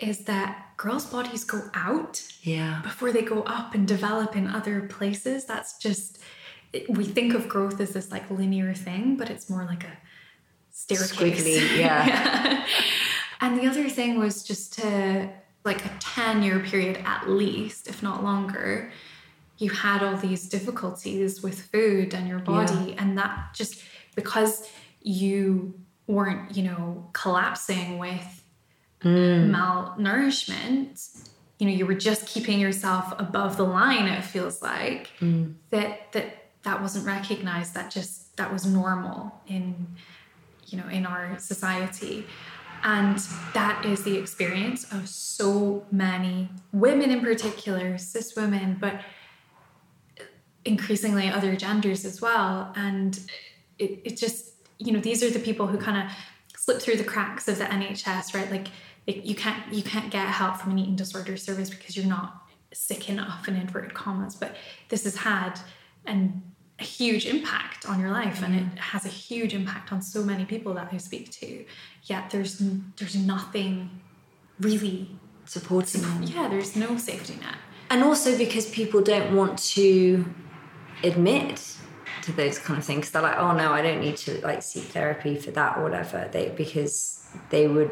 [0.00, 2.80] is that girls bodies go out yeah.
[2.82, 5.44] before they go up and develop in other places.
[5.44, 6.18] That's just
[6.88, 9.98] we think of growth as this like linear thing, but it's more like a
[10.70, 11.12] staircase.
[11.12, 12.64] Squiggly, yeah.
[13.40, 15.28] and the other thing was just to
[15.64, 18.90] like a 10 year period at least, if not longer,
[19.58, 23.82] you had all these difficulties with food and your body and that just
[24.14, 24.68] because
[25.02, 25.74] you
[26.06, 28.44] weren't, you know, collapsing with
[29.02, 29.50] mm.
[29.50, 35.54] malnourishment you know you were just keeping yourself above the line it feels like mm.
[35.68, 39.86] that that that wasn't recognized that just that was normal in
[40.66, 42.26] you know in our society
[42.82, 43.18] and
[43.52, 49.00] that is the experience of so many women in particular cis women but
[50.64, 52.72] increasingly other genders as well.
[52.76, 53.18] And
[53.78, 56.16] it, it just you know these are the people who kind of
[56.56, 58.50] slip through the cracks of the nhs right?
[58.50, 58.68] Like
[59.06, 63.08] you can't you can't get help from an eating disorder service because you're not sick
[63.08, 64.56] enough in inverted commas but
[64.88, 65.58] this has had.
[66.06, 66.42] An,
[66.80, 70.44] a huge impact on your life and it has a huge impact on so many
[70.44, 71.64] people that i speak to
[72.04, 72.62] yet there's
[72.96, 73.90] there's nothing
[74.60, 75.08] really
[75.44, 76.22] Supporting them.
[76.22, 77.56] yeah there's no safety net
[77.90, 80.24] And also because people don't want to
[81.02, 81.76] admit
[82.22, 83.10] to those kind of things.
[83.10, 86.28] They're like, oh no, I don't need to like seek therapy for that or whatever.
[86.30, 87.90] They because they would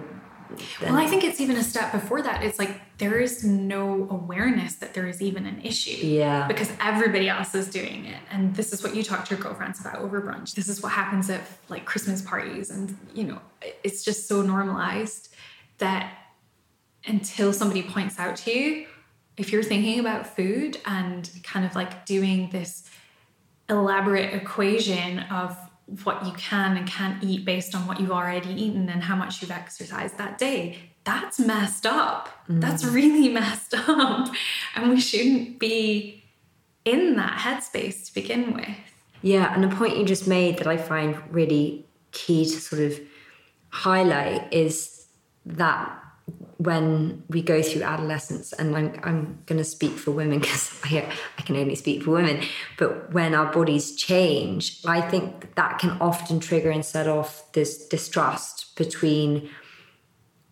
[0.83, 2.43] Well, I think it's even a step before that.
[2.43, 6.07] It's like there is no awareness that there is even an issue.
[6.07, 6.47] Yeah.
[6.47, 8.21] Because everybody else is doing it.
[8.31, 10.55] And this is what you talk to your girlfriends about over brunch.
[10.55, 12.71] This is what happens at like Christmas parties.
[12.71, 13.41] And, you know,
[13.85, 15.35] it's just so normalized
[15.79, 16.13] that
[17.07, 18.87] until somebody points out to you,
[19.37, 22.89] if you're thinking about food and kind of like doing this
[23.69, 25.57] elaborate equation of
[26.05, 29.41] what you can and can't eat based on what you've already eaten and how much
[29.41, 30.77] you've exercised that day.
[31.05, 32.29] That's messed up.
[32.49, 32.61] Mm.
[32.61, 34.29] That's really messed up.
[34.75, 36.25] And we shouldn't be
[36.85, 38.69] in that headspace to begin with.
[39.23, 43.01] Yeah, and the point you just made that I find really key to sort of
[43.71, 45.07] highlight is
[45.45, 45.99] that
[46.59, 51.11] when we go through adolescence, and I'm, I'm going to speak for women because I,
[51.39, 52.43] I can only speak for women,
[52.77, 57.87] but when our bodies change, I think that can often trigger and set off this
[57.87, 59.49] distrust between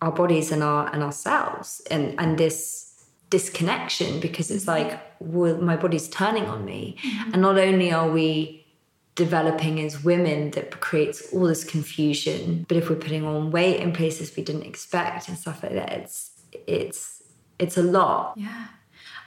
[0.01, 2.87] our bodies and our and ourselves, and and this
[3.29, 7.33] disconnection because it's like, well, my body's turning on me, mm-hmm.
[7.33, 8.56] and not only are we
[9.17, 12.65] developing as women that creates all this confusion.
[12.69, 15.91] But if we're putting on weight in places we didn't expect and stuff like that,
[15.91, 16.31] it's
[16.65, 17.23] it's
[17.59, 18.35] it's a lot.
[18.37, 18.67] Yeah.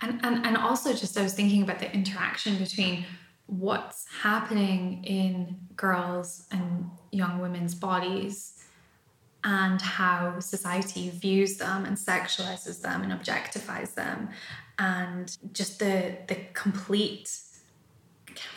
[0.00, 3.04] And and, and also just I was thinking about the interaction between
[3.46, 8.64] what's happening in girls and young women's bodies
[9.42, 14.28] and how society views them and sexualizes them and objectifies them
[14.78, 17.40] and just the the complete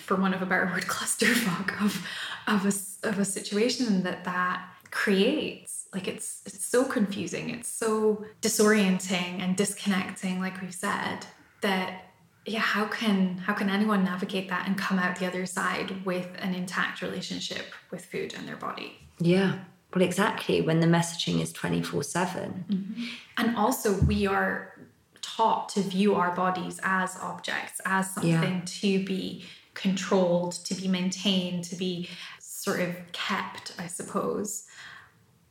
[0.04, 2.06] for one of a better word, clusterfuck of
[2.48, 5.88] of a of a situation that that creates.
[5.94, 7.50] Like it's it's so confusing.
[7.50, 10.39] It's so disorienting and disconnecting.
[10.39, 11.26] Like we've said
[11.62, 12.13] that
[12.46, 16.30] yeah how can how can anyone navigate that and come out the other side with
[16.39, 19.60] an intact relationship with food and their body yeah
[19.94, 23.04] well exactly when the messaging is 24 7 mm-hmm.
[23.38, 24.74] and also we are
[25.22, 28.62] taught to view our bodies as objects as something yeah.
[28.66, 32.10] to be controlled, to be maintained, to be
[32.40, 34.66] sort of kept, I suppose,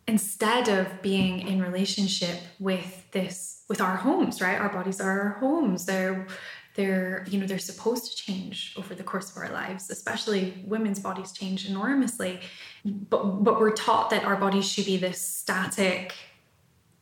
[0.08, 4.60] instead of being in relationship with this, with our homes, right?
[4.60, 5.86] Our bodies are our homes.
[5.86, 6.26] They're
[6.74, 10.98] they're you know they're supposed to change over the course of our lives especially women's
[10.98, 12.40] bodies change enormously
[12.84, 16.14] but but we're taught that our bodies should be this static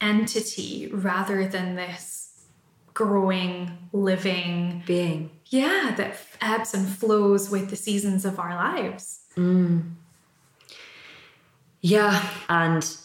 [0.01, 2.47] entity rather than this
[2.95, 9.83] growing living being yeah that ebbs and flows with the seasons of our lives mm.
[11.81, 12.97] yeah and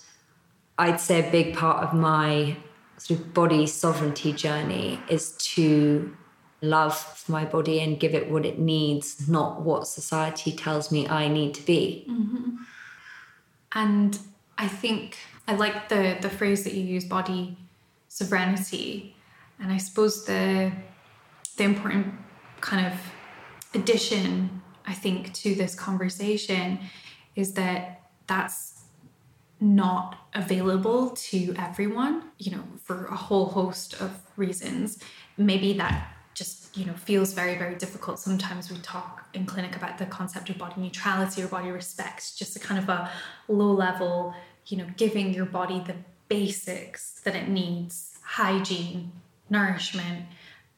[0.77, 2.55] i'd say a big part of my
[2.97, 6.15] sort of body sovereignty journey is to
[6.61, 11.27] love my body and give it what it needs not what society tells me i
[11.27, 12.55] need to be mm-hmm.
[13.73, 14.19] and
[14.57, 17.57] i think i like the the phrase that you use body
[18.07, 19.15] sovereignty
[19.59, 20.71] and i suppose the
[21.57, 22.13] the important
[22.61, 22.93] kind of
[23.73, 26.79] addition, I think, to this conversation
[27.35, 28.83] is that that's
[29.59, 34.99] not available to everyone, you know, for a whole host of reasons.
[35.37, 38.19] Maybe that just, you know, feels very, very difficult.
[38.19, 42.55] Sometimes we talk in clinic about the concept of body neutrality or body respect, just
[42.55, 43.09] a kind of a
[43.47, 44.33] low level,
[44.67, 45.95] you know, giving your body the
[46.27, 49.11] basics that it needs hygiene,
[49.49, 50.25] nourishment,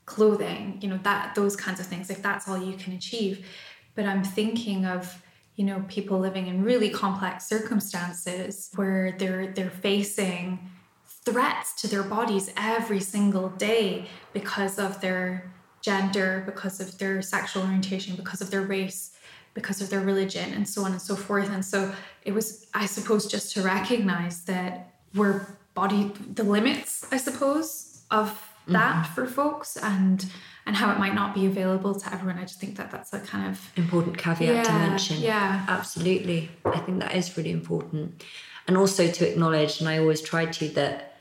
[0.07, 3.45] clothing you know that those kinds of things if that's all you can achieve.
[3.93, 5.21] But i'm thinking of
[5.55, 10.59] you know people living in really complex circumstances where they're they're facing
[11.05, 17.63] threats to their bodies every single day because of their gender because of their sexual
[17.63, 19.17] orientation because of their race
[19.57, 21.49] because of their religion and so on and so forth.
[21.49, 21.91] And so
[22.23, 28.46] it was i suppose just to recognize that we're body the limits i suppose of
[28.67, 29.13] that mm-hmm.
[29.13, 30.25] for folks and
[30.65, 32.37] and how it might not be available to everyone.
[32.37, 35.19] I just think that that's a kind of important caveat yeah, to mention.
[35.19, 36.49] Yeah, absolutely.
[36.65, 38.23] I think that is really important,
[38.67, 41.13] and also to acknowledge, and I always try to that.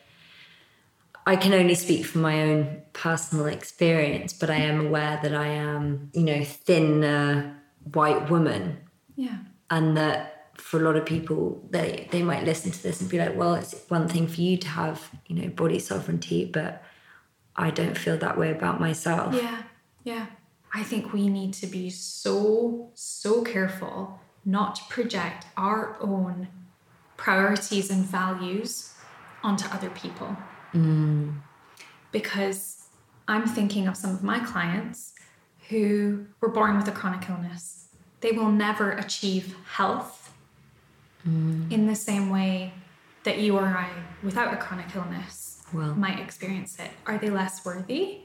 [1.28, 5.48] I can only speak from my own personal experience, but I am aware that I
[5.48, 7.52] am, you know, thin uh,
[7.92, 8.78] white woman.
[9.16, 9.38] Yeah.
[9.68, 13.18] And that for a lot of people, they they might listen to this and be
[13.18, 16.82] like, well, it's one thing for you to have, you know, body sovereignty, but
[17.56, 19.34] I don't feel that way about myself.
[19.34, 19.62] Yeah,
[20.04, 20.26] yeah.
[20.72, 26.48] I think we need to be so, so careful not to project our own
[27.16, 28.92] priorities and values
[29.42, 30.36] onto other people.
[30.74, 31.40] Mm.
[32.12, 32.88] Because
[33.26, 35.14] I'm thinking of some of my clients
[35.68, 37.88] who were born with a chronic illness.
[38.20, 40.32] They will never achieve health
[41.26, 41.70] mm.
[41.72, 42.72] in the same way
[43.24, 43.90] that you or I,
[44.22, 45.94] without a chronic illness, well.
[45.94, 46.90] might experience it.
[47.06, 48.20] Are they less worthy?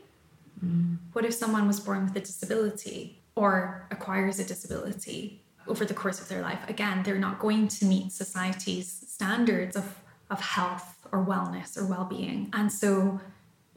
[0.63, 0.97] Mm.
[1.13, 6.21] What if someone was born with a disability or acquires a disability over the course
[6.21, 6.59] of their life?
[6.67, 9.99] Again, they're not going to meet society's standards of,
[10.29, 12.49] of health or wellness or well being.
[12.53, 13.19] And so,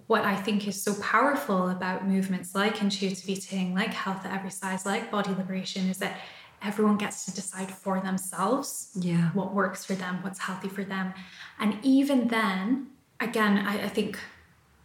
[0.06, 4.50] what I think is so powerful about movements like intuitive eating, like health at every
[4.50, 6.18] size, like body liberation, is that
[6.62, 9.30] everyone gets to decide for themselves yeah.
[9.30, 11.14] what works for them, what's healthy for them.
[11.58, 12.88] And even then,
[13.24, 14.18] again, I, I think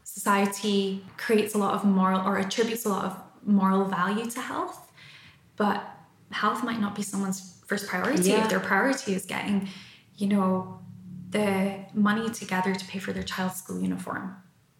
[0.03, 4.91] society creates a lot of moral or attributes a lot of moral value to health,
[5.55, 5.83] but
[6.31, 8.29] health might not be someone's first priority.
[8.29, 8.43] Yeah.
[8.43, 9.69] If their priority is getting,
[10.17, 10.79] you know,
[11.29, 14.35] the money together to pay for their child's school uniform,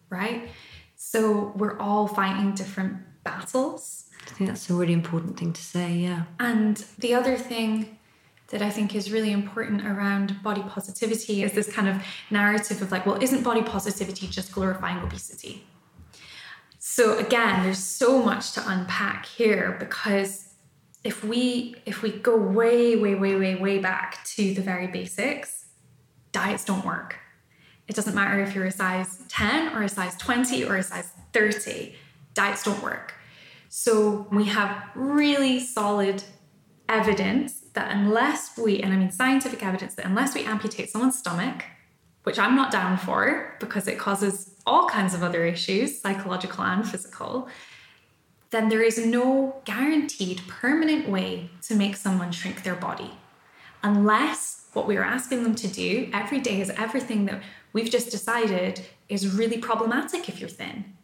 [0.08, 0.48] right?
[0.96, 4.06] So we're all fighting different battles.
[4.26, 6.24] I think that's a really important thing to say, yeah.
[6.38, 7.98] And the other thing
[8.50, 12.92] that I think is really important around body positivity is this kind of narrative of
[12.92, 15.64] like, well, isn't body positivity just glorifying obesity?
[16.78, 20.54] So again, there's so much to unpack here because
[21.04, 25.66] if we if we go way way way way way back to the very basics,
[26.32, 27.16] diets don't work.
[27.86, 31.10] It doesn't matter if you're a size 10 or a size 20 or a size
[31.32, 31.94] 30,
[32.34, 33.14] diets don't work.
[33.68, 36.22] So we have really solid
[36.88, 41.64] evidence that unless we, and I mean scientific evidence, that unless we amputate someone's stomach,
[42.24, 46.86] which I'm not down for because it causes all kinds of other issues, psychological and
[46.86, 47.48] physical,
[48.50, 53.12] then there is no guaranteed permanent way to make someone shrink their body.
[53.82, 57.42] Unless what we are asking them to do every day is everything that
[57.72, 60.96] we've just decided is really problematic if you're thin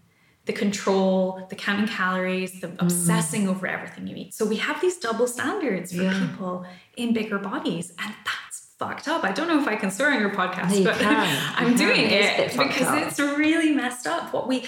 [0.47, 2.83] the control, the counting calories, the mm.
[2.83, 4.35] obsessing over everything you eat.
[4.35, 6.27] So we have these double standards for yeah.
[6.27, 6.65] people
[6.97, 9.25] in bigger bodies, and that's fucked up.
[9.25, 12.39] I don't know if I can swear on your podcast, but I'm you doing it,
[12.39, 13.07] it because up.
[13.07, 14.33] it's really messed up.
[14.33, 14.65] What we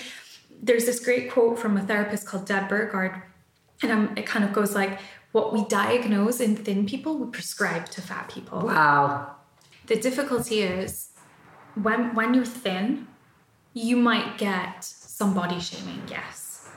[0.61, 3.23] there's this great quote from a therapist called Deb Burgard,
[3.81, 4.99] and um, it kind of goes like,
[5.31, 9.37] "What we diagnose in thin people, we prescribe to fat people." Wow.
[9.87, 11.11] The difficulty is
[11.75, 13.07] when when you're thin,
[13.75, 16.71] you might get some body shaming, yes.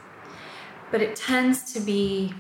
[0.90, 2.34] But it tends to be.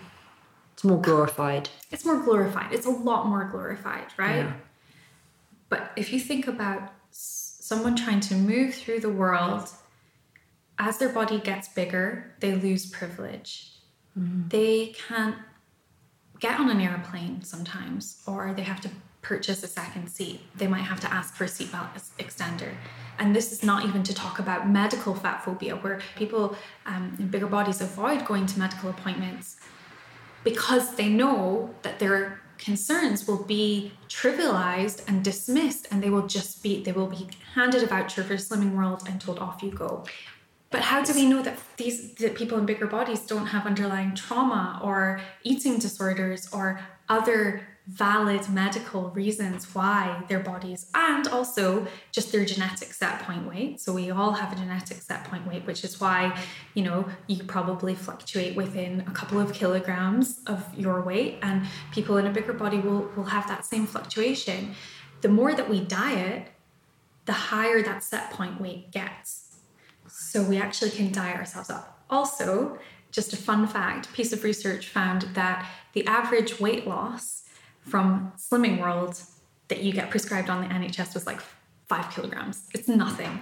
[0.74, 1.70] It's more glorified.
[1.91, 2.74] It's more glorified.
[2.74, 4.38] It's a lot more glorified, right?
[4.38, 4.54] Yeah.
[5.70, 9.70] But if you think about someone trying to move through the world,
[10.80, 13.74] as their body gets bigger, they lose privilege.
[14.18, 14.47] Mm-hmm.
[14.49, 15.36] They can't
[16.39, 18.89] get on an airplane sometimes, or they have to
[19.22, 20.41] purchase a second seat.
[20.55, 22.74] They might have to ask for a seatbelt extender.
[23.19, 26.55] And this is not even to talk about medical fat phobia, where people
[26.86, 29.57] um, in bigger bodies avoid going to medical appointments
[30.43, 36.61] because they know that their concerns will be trivialized and dismissed and they will just
[36.61, 40.03] be they will be handed a voucher for slimming world and told off you go
[40.69, 44.13] but how do we know that these that people in bigger bodies don't have underlying
[44.13, 52.31] trauma or eating disorders or other valid medical reasons why their bodies and also just
[52.31, 53.81] their genetic set point weight.
[53.81, 56.39] So we all have a genetic set point weight which is why
[56.73, 62.15] you know you probably fluctuate within a couple of kilograms of your weight and people
[62.17, 64.73] in a bigger body will will have that same fluctuation.
[65.19, 66.47] The more that we diet
[67.25, 69.57] the higher that set point weight gets.
[70.07, 72.03] So we actually can diet ourselves up.
[72.09, 72.79] Also
[73.11, 77.43] just a fun fact piece of research found that the average weight loss
[77.82, 79.21] from Slimming World
[79.67, 81.41] that you get prescribed on the NHS was like
[81.88, 82.67] five kilograms.
[82.73, 83.39] It's nothing.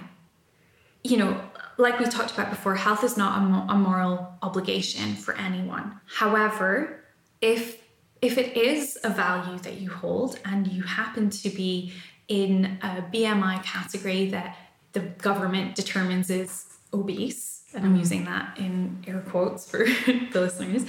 [1.02, 1.40] You know,
[1.78, 6.00] like we talked about before, health is not a, mo- a moral obligation for anyone.
[6.06, 7.04] However,
[7.40, 7.80] if
[8.20, 11.92] if it is a value that you hold and you happen to be
[12.28, 14.56] in a BMI category that
[14.92, 18.00] the government determines is obese, and I'm mm.
[18.00, 20.84] using that in air quotes for the listeners,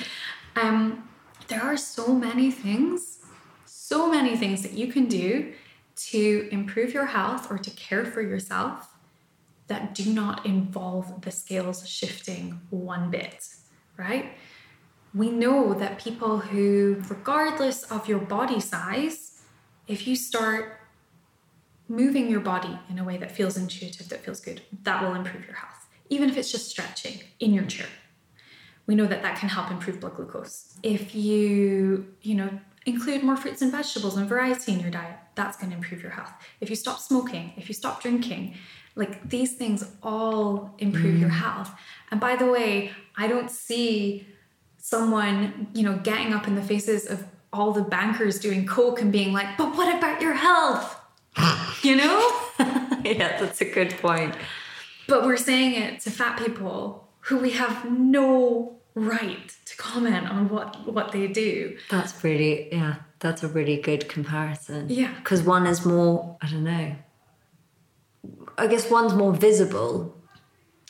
[0.57, 1.07] um,
[1.47, 3.19] there are so many things
[3.91, 5.51] so many things that you can do
[5.97, 8.87] to improve your health or to care for yourself
[9.67, 13.49] that do not involve the scales shifting one bit,
[13.97, 14.27] right?
[15.13, 19.41] We know that people who, regardless of your body size,
[19.89, 20.79] if you start
[21.89, 25.43] moving your body in a way that feels intuitive, that feels good, that will improve
[25.45, 25.89] your health.
[26.09, 27.87] Even if it's just stretching in your chair.
[28.87, 30.77] We know that that can help improve blood glucose.
[30.81, 32.51] If you, you know,
[32.85, 35.17] include more fruits and vegetables and variety in your diet.
[35.35, 36.31] That's going to improve your health.
[36.59, 38.55] If you stop smoking, if you stop drinking,
[38.95, 41.21] like these things all improve mm.
[41.21, 41.71] your health.
[42.09, 44.27] And by the way, I don't see
[44.77, 47.23] someone, you know, getting up in the faces of
[47.53, 50.99] all the bankers doing coke and being like, "But what about your health?"
[51.83, 52.31] you know?
[53.03, 54.35] yeah, that's a good point.
[55.07, 60.49] But we're saying it to fat people who we have no right to comment on
[60.49, 61.77] what what they do.
[61.89, 64.87] That's really yeah, that's a really good comparison.
[64.89, 65.13] Yeah.
[65.15, 66.95] Because one is more, I don't know.
[68.57, 70.15] I guess one's more visible.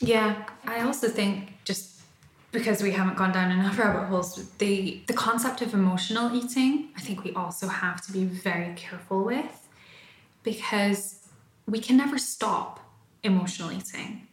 [0.00, 0.44] Yeah.
[0.64, 2.00] I also think just
[2.50, 7.00] because we haven't gone down enough rabbit holes, the the concept of emotional eating, I
[7.00, 9.68] think we also have to be very careful with
[10.42, 11.28] because
[11.66, 12.80] we can never stop
[13.22, 14.26] emotional eating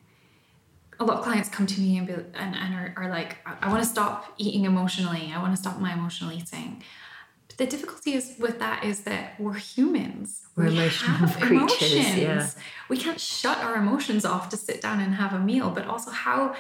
[1.00, 3.56] a lot of clients come to me and, be, and, and are, are like, I,
[3.62, 5.32] I want to stop eating emotionally.
[5.34, 6.84] I want to stop my emotional eating.
[7.48, 10.48] But the difficulty is with that is that we're humans.
[10.56, 12.18] We're we emotional have creatures, emotions.
[12.18, 12.50] yeah.
[12.90, 16.12] We can't shut our emotions off to sit down and have a meal, but also
[16.12, 16.56] how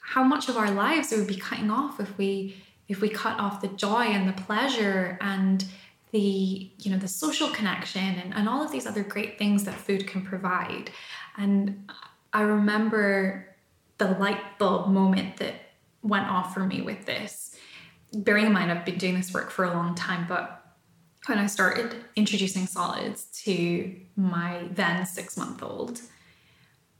[0.00, 2.56] how much of our lives would be cutting off if we
[2.88, 5.64] if we cut off the joy and the pleasure and
[6.10, 9.74] the you know the social connection and, and all of these other great things that
[9.74, 10.90] food can provide
[11.36, 11.88] and
[12.32, 13.49] i remember
[14.00, 15.54] the light bulb moment that
[16.02, 17.54] went off for me with this
[18.12, 20.64] bearing in mind i've been doing this work for a long time but
[21.26, 26.00] when i started introducing solids to my then six month old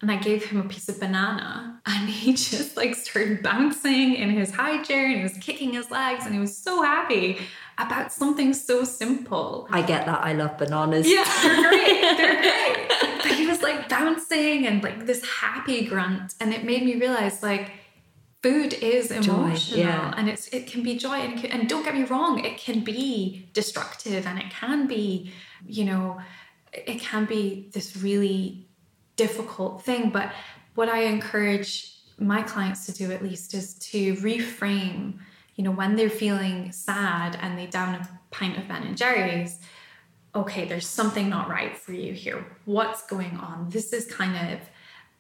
[0.03, 4.30] and I gave him a piece of banana and he just like started bouncing in
[4.30, 7.38] his high chair and he was kicking his legs and he was so happy
[7.78, 9.68] about something so simple.
[9.70, 10.22] I get that.
[10.22, 11.07] I love bananas.
[11.09, 12.01] Yeah, they're great.
[12.16, 12.90] They're great.
[13.61, 17.42] But he was like bouncing and like this happy grunt and it made me realize
[17.42, 17.72] like
[18.42, 20.14] food is emotional yeah.
[20.16, 23.46] and it's it can be joy and, and don't get me wrong it can be
[23.52, 25.30] destructive and it can be
[25.66, 26.18] you know
[26.72, 28.66] it can be this really
[29.16, 30.11] difficult thing.
[30.11, 30.32] But
[30.74, 35.18] what I encourage my clients to do at least is to reframe,
[35.56, 39.58] you know, when they're feeling sad and they down a pint of Ben and Jerry's,
[40.34, 42.44] okay, there's something not right for you here.
[42.64, 43.68] What's going on?
[43.70, 44.60] This is kind of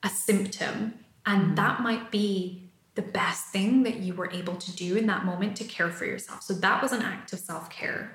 [0.02, 0.94] a symptom.
[1.26, 2.62] And mm that might be
[2.94, 6.04] the best thing that you were able to do in that moment to care for
[6.04, 6.42] yourself.
[6.42, 8.12] So that was an act of self care.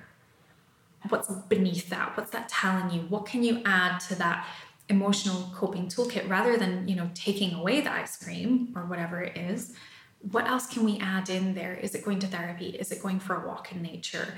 [1.09, 2.17] What's beneath that?
[2.17, 3.01] What's that telling you?
[3.01, 4.47] What can you add to that
[4.89, 9.35] emotional coping toolkit rather than you know taking away the ice cream or whatever it
[9.35, 9.73] is
[10.31, 13.19] what else can we add in there is it going to therapy is it going
[13.19, 14.35] for a walk in nature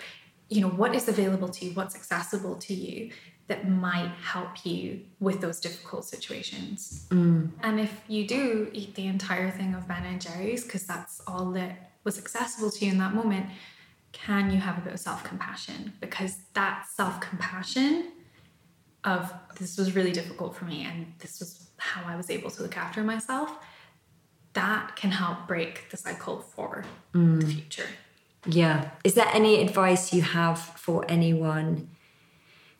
[0.49, 3.11] you know what is available to you what's accessible to you
[3.47, 7.49] that might help you with those difficult situations mm.
[7.61, 11.51] and if you do eat the entire thing of ben and jerry's because that's all
[11.51, 13.45] that was accessible to you in that moment
[14.11, 18.11] can you have a bit of self-compassion because that self-compassion
[19.03, 22.61] of this was really difficult for me and this was how I was able to
[22.61, 23.51] look after myself,
[24.53, 26.83] that can help break the cycle for
[27.13, 27.39] mm.
[27.39, 27.87] the future.
[28.45, 28.91] Yeah.
[29.03, 31.89] Is there any advice you have for anyone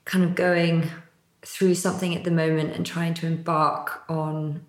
[0.06, 0.90] kind of going
[1.42, 4.66] through something at the moment and trying to embark on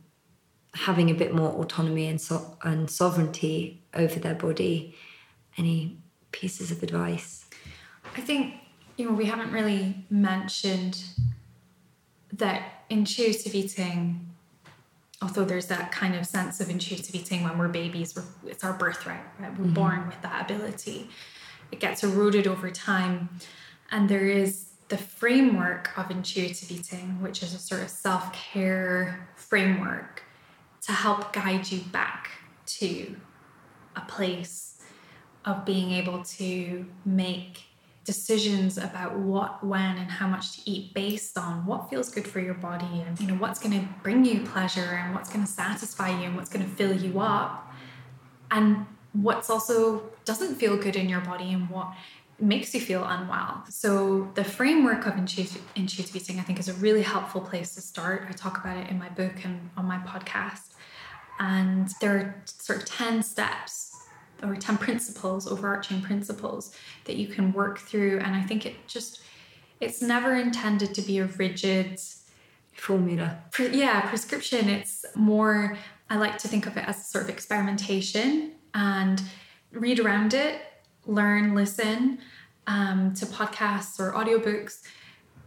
[0.74, 4.96] having a bit more autonomy and, so- and sovereignty over their body?
[5.56, 5.98] Any
[6.32, 7.46] pieces of advice?
[8.16, 8.54] I think,
[8.96, 11.02] you know, we haven't really mentioned
[12.32, 14.30] that intuitive eating,
[15.20, 18.72] although there's that kind of sense of intuitive eating when we're babies, we're, it's our
[18.72, 19.50] birthright, right?
[19.58, 19.74] We're mm-hmm.
[19.74, 21.10] born with that ability.
[21.72, 23.28] It gets eroded over time.
[23.90, 29.28] And there is the framework of intuitive eating, which is a sort of self care
[29.36, 30.22] framework
[30.82, 32.30] to help guide you back
[32.66, 33.16] to
[33.96, 34.80] a place
[35.44, 37.64] of being able to make
[38.08, 42.40] decisions about what, when, and how much to eat based on what feels good for
[42.40, 45.50] your body and you know what's going to bring you pleasure and what's going to
[45.50, 47.70] satisfy you and what's going to fill you up
[48.50, 51.92] and what's also doesn't feel good in your body and what
[52.40, 53.62] makes you feel unwell.
[53.68, 58.24] So the framework of intuitive, eating, I think, is a really helpful place to start.
[58.26, 60.70] I talk about it in my book and on my podcast.
[61.38, 63.87] And there are sort of 10 steps
[64.42, 66.74] or 10 principles, overarching principles
[67.04, 68.20] that you can work through.
[68.20, 69.22] And I think it just,
[69.80, 72.00] it's never intended to be a rigid
[72.74, 73.38] formula.
[73.50, 74.68] Pre- yeah, prescription.
[74.68, 75.76] It's more,
[76.10, 79.22] I like to think of it as sort of experimentation and
[79.72, 80.62] read around it,
[81.06, 82.18] learn, listen
[82.66, 84.82] um, to podcasts or audiobooks,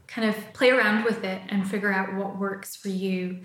[0.08, 3.42] kind of play around with it and figure out what works for you.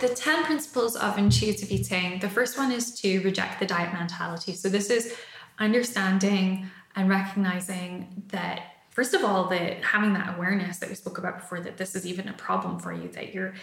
[0.00, 4.54] The 10 principles of intuitive eating the first one is to reject the diet mentality.
[4.54, 5.16] So, this is
[5.58, 11.40] understanding and recognizing that, first of all, that having that awareness that we spoke about
[11.40, 13.54] before, that this is even a problem for you, that you're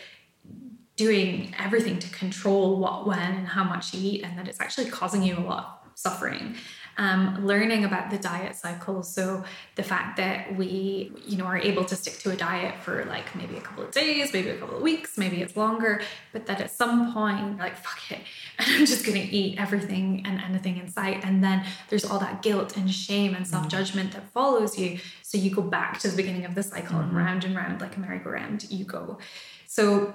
[0.95, 4.89] doing everything to control what, when, and how much you eat, and that it's actually
[4.89, 6.55] causing you a lot of suffering
[6.99, 9.03] um, learning about the diet cycle.
[9.03, 9.45] So
[9.75, 13.33] the fact that we, you know, are able to stick to a diet for like
[13.35, 16.01] maybe a couple of days, maybe a couple of weeks, maybe it's longer,
[16.33, 18.19] but that at some point, like fuck it,
[18.59, 21.23] and I'm just gonna eat everything and anything in sight.
[21.23, 24.99] And then there's all that guilt and shame and self judgment that follows you.
[25.21, 27.15] So you go back to the beginning of the cycle mm-hmm.
[27.15, 29.19] and round and round like a merry-go-round you go.
[29.67, 30.13] So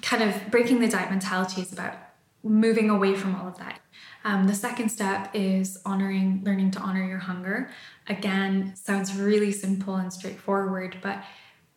[0.00, 1.98] kind of breaking the diet mentality is about
[2.42, 3.80] moving away from all of that
[4.24, 7.70] um, the second step is honoring, learning to honor your hunger.
[8.08, 11.22] Again, sounds really simple and straightforward, but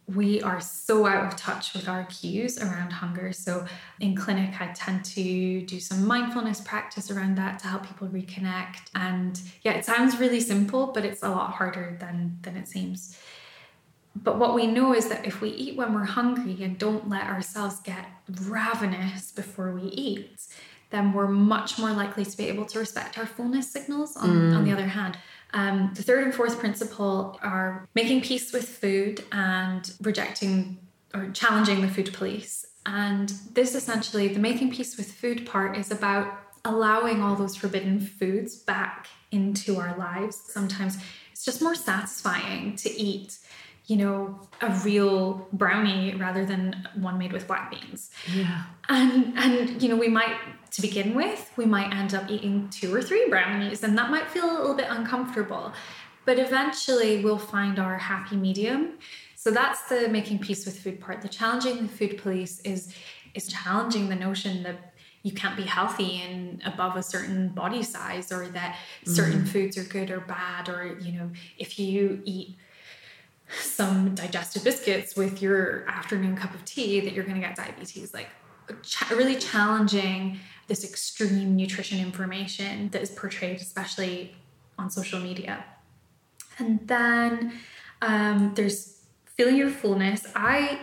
[0.07, 3.31] we are so out of touch with our cues around hunger.
[3.31, 3.65] So
[3.99, 8.89] in clinic, I tend to do some mindfulness practice around that to help people reconnect.
[8.95, 13.17] And yeah, it sounds really simple, but it's a lot harder than than it seems.
[14.13, 17.27] But what we know is that if we eat when we're hungry and don't let
[17.27, 20.41] ourselves get ravenous before we eat,
[20.91, 24.55] then we're much more likely to be able to respect our fullness signals on, mm.
[24.55, 25.17] on the other hand.
[25.53, 30.77] Um, the third and fourth principle are making peace with food and rejecting
[31.13, 32.65] or challenging the food police.
[32.85, 36.27] And this essentially, the making peace with food part is about
[36.63, 40.35] allowing all those forbidden foods back into our lives.
[40.35, 40.97] Sometimes
[41.31, 43.39] it's just more satisfying to eat
[43.87, 48.09] you know, a real brownie rather than one made with black beans.
[48.33, 48.63] Yeah.
[48.87, 50.37] And and you know, we might
[50.71, 54.29] to begin with, we might end up eating two or three brownies and that might
[54.29, 55.73] feel a little bit uncomfortable.
[56.25, 58.99] But eventually we'll find our happy medium.
[59.35, 61.21] So that's the making peace with food part.
[61.21, 62.93] The challenging the food police is
[63.33, 64.93] is challenging the notion that
[65.23, 69.47] you can't be healthy and above a certain body size or that certain mm.
[69.47, 72.55] foods are good or bad or you know if you eat
[73.59, 78.13] some digestive biscuits with your afternoon cup of tea that you're going to get diabetes
[78.13, 78.29] like
[78.83, 80.39] ch- really challenging
[80.71, 84.33] this extreme nutrition information that is portrayed especially
[84.79, 85.63] on social media
[86.59, 87.53] and then
[88.01, 88.79] um, there's
[89.25, 90.79] feeling your fullness i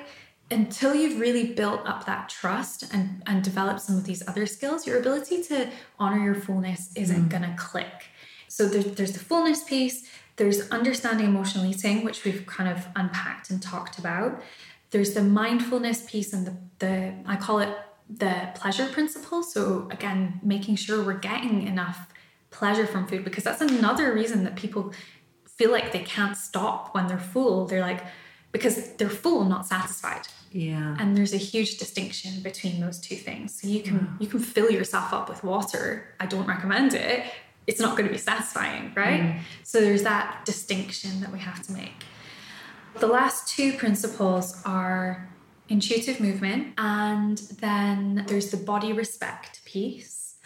[0.51, 4.87] until you've really built up that trust and and developed some of these other skills
[4.87, 5.69] your ability to
[5.99, 7.31] honor your fullness isn't mm.
[7.31, 8.07] going to click
[8.47, 10.09] so there's, there's the fullness piece
[10.39, 14.41] there's understanding emotional eating, which we've kind of unpacked and talked about.
[14.91, 17.77] There's the mindfulness piece and the, the I call it
[18.09, 19.43] the pleasure principle.
[19.43, 22.09] So again, making sure we're getting enough
[22.51, 24.93] pleasure from food because that's another reason that people
[25.47, 27.67] feel like they can't stop when they're full.
[27.67, 28.03] They're like
[28.53, 30.23] because they're full, not satisfied.
[30.51, 30.97] Yeah.
[30.99, 33.61] And there's a huge distinction between those two things.
[33.61, 36.15] So you can you can fill yourself up with water.
[36.19, 37.25] I don't recommend it,
[37.69, 39.21] it's not going to be satisfying, right?
[39.21, 39.41] Mm.
[39.63, 42.03] So there's that distinction that we have to make.
[42.99, 45.29] The last two principles are
[45.69, 50.37] intuitive movement, and then there's the body respect piece,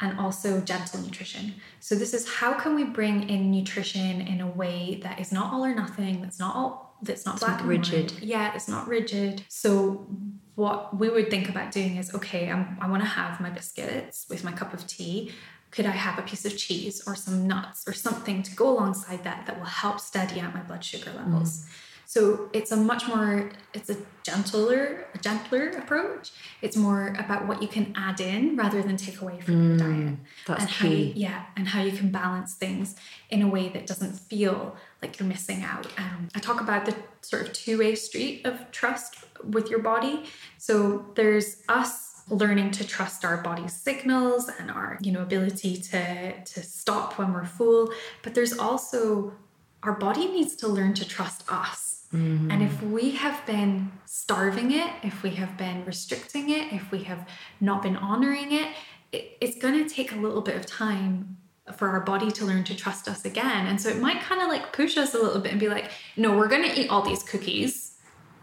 [0.00, 1.54] and also gentle nutrition.
[1.80, 5.52] So this is how can we bring in nutrition in a way that is not
[5.52, 8.12] all or nothing, that's not all that's not it's black not rigid.
[8.12, 8.22] White.
[8.22, 9.44] Yeah, it's not rigid.
[9.48, 10.06] So
[10.54, 14.26] what we would think about doing is okay, I'm, i want to have my biscuits
[14.30, 15.32] with my cup of tea,
[15.70, 19.24] could I have a piece of cheese or some nuts or something to go alongside
[19.24, 21.64] that that will help steady out my blood sugar levels?
[21.64, 21.68] Mm.
[22.14, 26.30] So it's a much more it's a gentler a gentler approach.
[26.62, 29.78] It's more about what you can add in rather than take away from mm, your
[29.78, 30.18] diet.
[30.46, 30.86] That's and key.
[30.86, 32.94] How you, yeah, and how you can balance things
[33.30, 35.88] in a way that doesn't feel like you're missing out.
[35.98, 40.26] Um, I talk about the sort of two-way street of trust with your body.
[40.56, 46.44] So there's us learning to trust our body's signals and our you know ability to
[46.44, 47.92] to stop when we're full
[48.22, 49.34] but there's also
[49.82, 52.50] our body needs to learn to trust us mm-hmm.
[52.50, 57.02] and if we have been starving it if we have been restricting it if we
[57.04, 57.26] have
[57.60, 58.68] not been honoring it,
[59.12, 61.36] it it's going to take a little bit of time
[61.76, 64.48] for our body to learn to trust us again and so it might kind of
[64.48, 67.02] like push us a little bit and be like no we're going to eat all
[67.02, 67.96] these cookies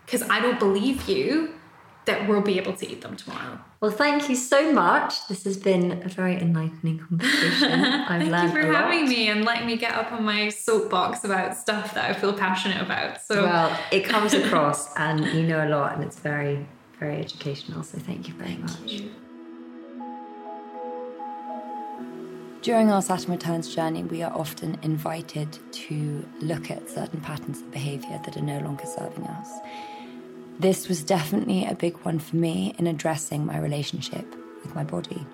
[0.05, 1.53] because i don't believe you
[2.05, 3.59] that we'll be able to eat them tomorrow.
[3.79, 5.27] Well, thank you so much.
[5.27, 7.71] This has been a very enlightening conversation.
[7.71, 11.23] I've thank learned you for having me and letting me get up on my soapbox
[11.23, 13.21] about stuff that I feel passionate about.
[13.21, 16.65] So well, it comes across, and you know a lot, and it's very,
[16.99, 17.83] very educational.
[17.83, 18.91] So thank you very thank much.
[18.91, 19.11] You.
[22.61, 27.71] During our Saturn Returns journey, we are often invited to look at certain patterns of
[27.71, 29.49] behaviour that are no longer serving us.
[30.61, 34.27] This was definitely a big one for me in addressing my relationship
[34.61, 35.25] with my body.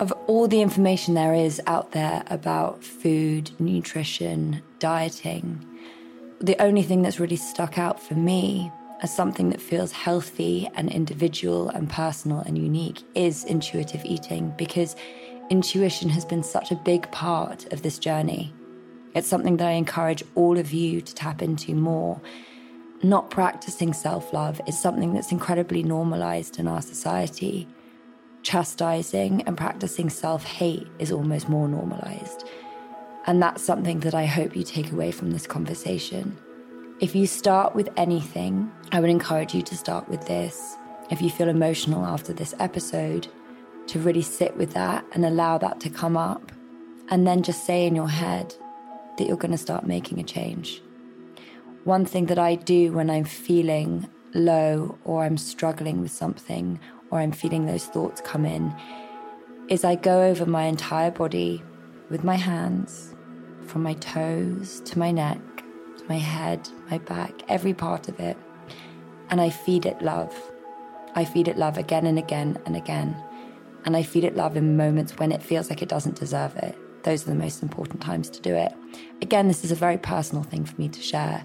[0.00, 5.66] Of all the information there is out there about food, nutrition, dieting,
[6.42, 8.70] the only thing that's really stuck out for me
[9.00, 14.94] as something that feels healthy and individual and personal and unique is intuitive eating because
[15.48, 18.52] intuition has been such a big part of this journey.
[19.14, 22.20] It's something that I encourage all of you to tap into more
[23.02, 27.68] not practicing self love is something that's incredibly normalized in our society.
[28.42, 32.48] Chastising and practicing self hate is almost more normalized.
[33.26, 36.38] And that's something that I hope you take away from this conversation.
[37.00, 40.76] If you start with anything, I would encourage you to start with this.
[41.10, 43.28] If you feel emotional after this episode,
[43.88, 46.50] to really sit with that and allow that to come up.
[47.08, 48.54] And then just say in your head
[49.18, 50.82] that you're going to start making a change
[51.86, 56.80] one thing that I do when I'm feeling low or I'm struggling with something
[57.12, 58.74] or I'm feeling those thoughts come in
[59.68, 61.62] is I go over my entire body
[62.10, 63.14] with my hands
[63.66, 65.38] from my toes to my neck,
[65.98, 68.36] to my head, my back, every part of it.
[69.30, 70.34] And I feed it love.
[71.14, 73.16] I feed it love again and again and again.
[73.84, 76.76] And I feed it love in moments when it feels like it doesn't deserve it.
[77.04, 78.72] Those are the most important times to do it.
[79.22, 81.44] Again, this is a very personal thing for me to share.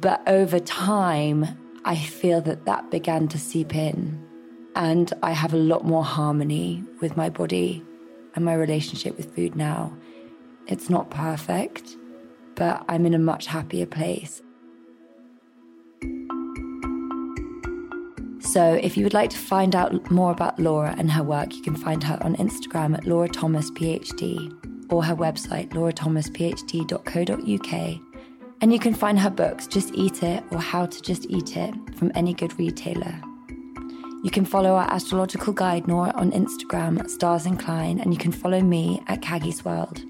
[0.00, 1.46] But over time,
[1.84, 4.26] I feel that that began to seep in.
[4.74, 7.84] And I have a lot more harmony with my body
[8.34, 9.92] and my relationship with food now.
[10.66, 11.98] It's not perfect,
[12.54, 14.40] but I'm in a much happier place.
[18.40, 21.62] So, if you would like to find out more about Laura and her work, you
[21.62, 24.50] can find her on Instagram at Laura Thomas PhD
[24.90, 28.11] or her website, lauraThomasPhD.co.uk.
[28.62, 31.74] And you can find her books, Just Eat It or How to Just Eat It,
[31.96, 33.20] from any good retailer.
[34.22, 38.30] You can follow our astrological guide Nora on Instagram at Stars Incline, and you can
[38.30, 40.00] follow me at Caggie's World.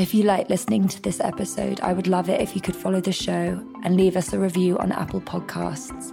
[0.00, 3.00] If you like listening to this episode, I would love it if you could follow
[3.00, 6.12] the show and leave us a review on Apple Podcasts,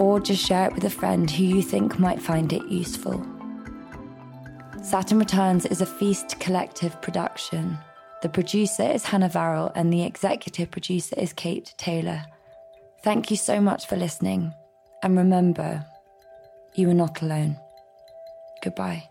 [0.00, 3.24] or just share it with a friend who you think might find it useful.
[4.82, 7.78] Saturn Returns is a Feast Collective production.
[8.26, 12.24] The producer is Hannah Varrell, and the executive producer is Kate Taylor.
[13.04, 14.52] Thank you so much for listening,
[15.04, 15.86] and remember,
[16.74, 17.56] you are not alone.
[18.64, 19.08] Goodbye.